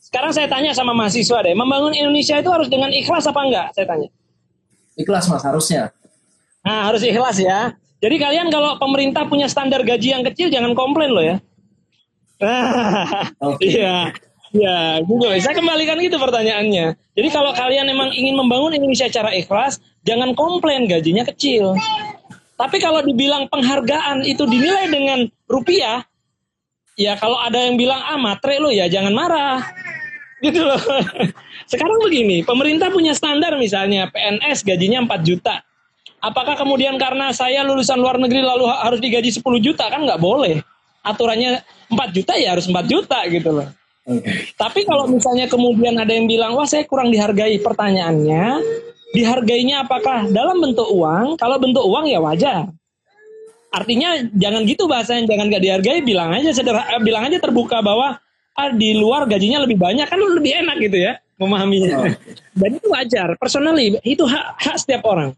[0.00, 3.66] sekarang saya tanya sama mahasiswa deh, membangun Indonesia itu harus dengan ikhlas apa enggak?
[3.76, 4.08] Saya tanya.
[4.96, 5.92] Ikhlas mas harusnya.
[6.64, 7.76] Nah harus ikhlas ya.
[8.00, 11.36] Jadi kalian kalau pemerintah punya standar gaji yang kecil jangan komplain loh ya.
[13.60, 14.12] Iya.
[14.56, 15.26] Ya, gitu.
[15.44, 16.96] Saya kembalikan gitu pertanyaannya.
[17.12, 21.76] Jadi kalau kalian memang ingin membangun Indonesia secara ikhlas, jangan komplain gajinya kecil.
[22.56, 26.08] Tapi kalau dibilang penghargaan itu dinilai dengan rupiah,
[26.96, 29.60] ya kalau ada yang bilang ah matre lo ya jangan marah.
[30.40, 30.80] Gitu loh.
[31.70, 35.60] Sekarang begini, pemerintah punya standar misalnya PNS gajinya 4 juta.
[36.22, 40.64] Apakah kemudian karena saya lulusan luar negeri lalu harus digaji 10 juta kan nggak boleh
[41.06, 43.68] aturannya 4 juta ya harus 4 juta gitu loh.
[44.06, 44.54] Okay.
[44.54, 48.62] Tapi kalau misalnya kemudian ada yang bilang, wah saya kurang dihargai, pertanyaannya,
[49.10, 51.34] dihargainya apakah dalam bentuk uang?
[51.34, 52.70] Kalau bentuk uang ya wajar.
[53.76, 58.16] artinya jangan gitu bahasanya jangan gak dihargai bilang aja sederhana bilang aja terbuka bahwa
[58.56, 61.94] ah, di luar gajinya lebih banyak kan lebih enak gitu ya memahaminya.
[62.00, 62.08] Oh.
[62.60, 65.36] Dan itu wajar, personally itu hak, hak setiap orang.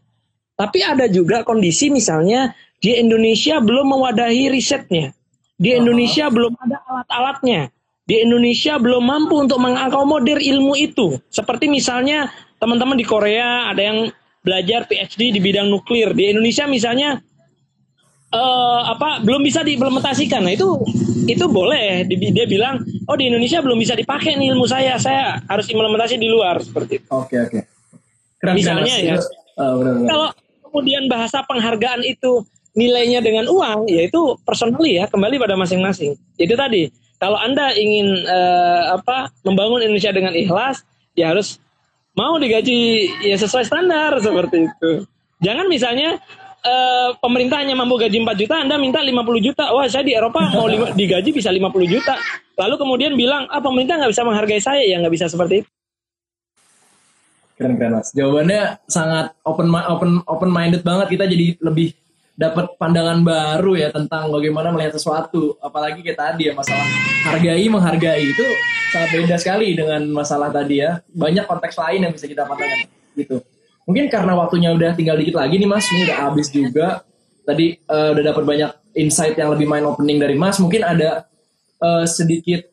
[0.55, 5.11] Tapi ada juga kondisi misalnya di Indonesia belum mewadahi risetnya.
[5.59, 6.35] Di Indonesia uh -huh.
[6.35, 7.61] belum ada alat-alatnya.
[8.09, 11.21] Di Indonesia belum mampu untuk mengakomodir ilmu itu.
[11.29, 14.09] Seperti misalnya teman-teman di Korea ada yang
[14.41, 16.17] belajar PhD di bidang nuklir.
[16.17, 17.21] Di Indonesia misalnya
[18.33, 20.41] uh, apa belum bisa diimplementasikan.
[20.41, 20.81] Nah, itu
[21.29, 24.97] itu boleh dia bilang, "Oh, di Indonesia belum bisa dipakai nih ilmu saya.
[24.97, 27.07] Saya harus implementasi di luar." seperti itu.
[27.13, 27.59] Oke, okay, oke.
[28.41, 28.53] Okay.
[28.57, 29.15] Misalnya ya.
[29.59, 30.09] Uh, benar, benar.
[30.09, 30.29] Kalau
[30.65, 32.41] kemudian bahasa penghargaan itu
[32.73, 36.15] nilainya dengan uang, yaitu personally ya, kembali pada masing-masing.
[36.39, 36.87] Itu tadi,
[37.19, 40.87] kalau Anda ingin uh, apa membangun Indonesia dengan ikhlas,
[41.19, 41.59] ya harus
[42.15, 45.03] mau digaji ya sesuai standar seperti itu.
[45.43, 46.15] Jangan misalnya
[46.63, 49.71] uh, pemerintah hanya mampu gaji 4 juta, Anda minta 50 juta.
[49.75, 51.59] Wah, saya di Eropa mau lima, digaji bisa 50
[51.91, 52.15] juta.
[52.55, 55.69] Lalu kemudian bilang, ah pemerintah nggak bisa menghargai saya, ya nggak bisa seperti itu.
[57.59, 58.15] Keren keren mas.
[58.15, 61.11] Jawabannya sangat open open open minded banget.
[61.11, 61.91] Kita jadi lebih
[62.39, 65.59] dapat pandangan baru ya tentang bagaimana melihat sesuatu.
[65.59, 66.87] Apalagi kayak tadi ya masalah
[67.27, 68.47] hargai menghargai itu
[68.95, 71.03] sangat beda sekali dengan masalah tadi ya.
[71.11, 72.87] Banyak konteks lain yang bisa kita patahkan
[73.19, 73.43] gitu.
[73.83, 77.03] Mungkin karena waktunya udah tinggal dikit lagi nih Mas, ini udah habis juga.
[77.43, 80.61] Tadi uh, udah dapat banyak insight yang lebih mind opening dari Mas.
[80.61, 81.27] Mungkin ada
[81.81, 82.69] uh, sedikit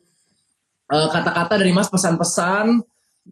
[0.87, 2.85] eh, kata-kata uh, dari Mas pesan-pesan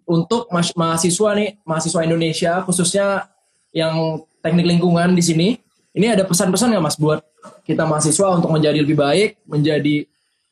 [0.03, 3.31] untuk ma mahasiswa nih, mahasiswa Indonesia khususnya
[3.71, 5.49] yang teknik lingkungan di sini.
[5.95, 7.23] Ini ada pesan-pesan nggak Mas buat
[7.63, 10.03] kita mahasiswa untuk menjadi lebih baik, menjadi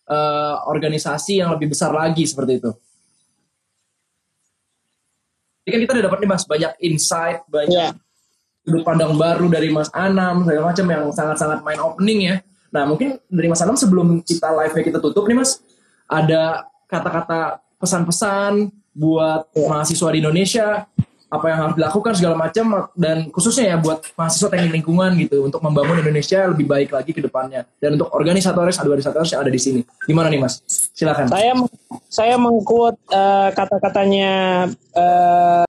[0.07, 2.71] uh, organisasi yang lebih besar lagi seperti itu?
[5.63, 8.63] Ini kan kita udah dapat nih mas banyak insight, banyak yeah.
[8.67, 12.35] sudut pandang baru dari Mas Anam segala macam yang sangat-sangat mind opening ya.
[12.75, 15.63] Nah mungkin dari Mas Anam sebelum kita live kita tutup nih Mas,
[16.07, 20.83] ada kata-kata pesan-pesan buat mahasiswa di Indonesia
[21.33, 25.65] apa yang harus dilakukan segala macam dan khususnya ya buat mahasiswa teknik lingkungan gitu untuk
[25.65, 27.65] membangun Indonesia lebih baik lagi ke depannya.
[27.81, 29.81] Dan untuk organisatoris organisatoris yang ada di sini.
[30.05, 30.61] Gimana nih mas?
[30.93, 31.33] Silakan.
[31.33, 31.57] Saya
[32.05, 34.31] saya mengkut uh, kata-katanya
[34.93, 35.65] uh,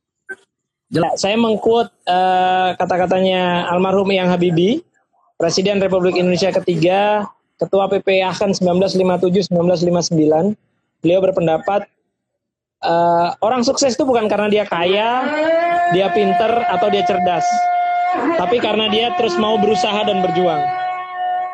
[1.16, 4.74] saya mengkut uh, kata-katanya almarhum Yang Habibie
[5.40, 7.26] Presiden Republik Indonesia ketiga
[7.58, 10.54] Ketua PPA kan 1957 1959
[11.02, 11.88] beliau berpendapat
[12.84, 15.24] uh, orang sukses itu bukan karena dia kaya,
[15.96, 17.44] dia pinter atau dia cerdas,
[18.36, 20.62] tapi karena dia terus mau berusaha dan berjuang.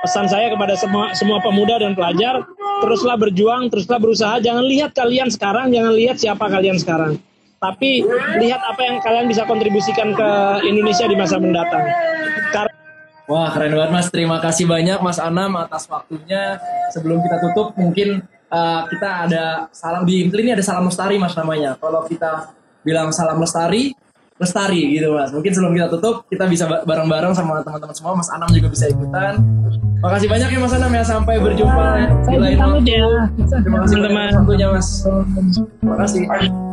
[0.00, 2.42] Pesan saya kepada semua semua pemuda dan pelajar,
[2.80, 4.40] teruslah berjuang, teruslah berusaha.
[4.40, 7.20] Jangan lihat kalian sekarang, jangan lihat siapa kalian sekarang,
[7.60, 8.04] tapi
[8.40, 10.28] lihat apa yang kalian bisa kontribusikan ke
[10.64, 11.84] Indonesia di masa mendatang.
[12.50, 12.72] Karena
[13.30, 16.58] Wah keren banget mas, terima kasih banyak mas Anam atas waktunya.
[16.90, 21.78] Sebelum kita tutup mungkin uh, kita ada salam di ini ada salam lestari mas namanya.
[21.78, 23.94] Kalau kita bilang salam lestari,
[24.36, 25.30] lestari gitu mas.
[25.30, 28.12] Mungkin sebelum kita tutup kita bisa bareng-bareng sama teman-teman semua.
[28.18, 29.40] Mas Anam juga bisa ikutan.
[30.00, 32.98] Makasih banyak ya Mas Anam ya sampai berjumpa ya, di lain waktu.
[33.48, 34.30] Terima kasih teman-teman.
[34.44, 34.88] Waktunya Mas.
[35.04, 36.68] Terima kasih.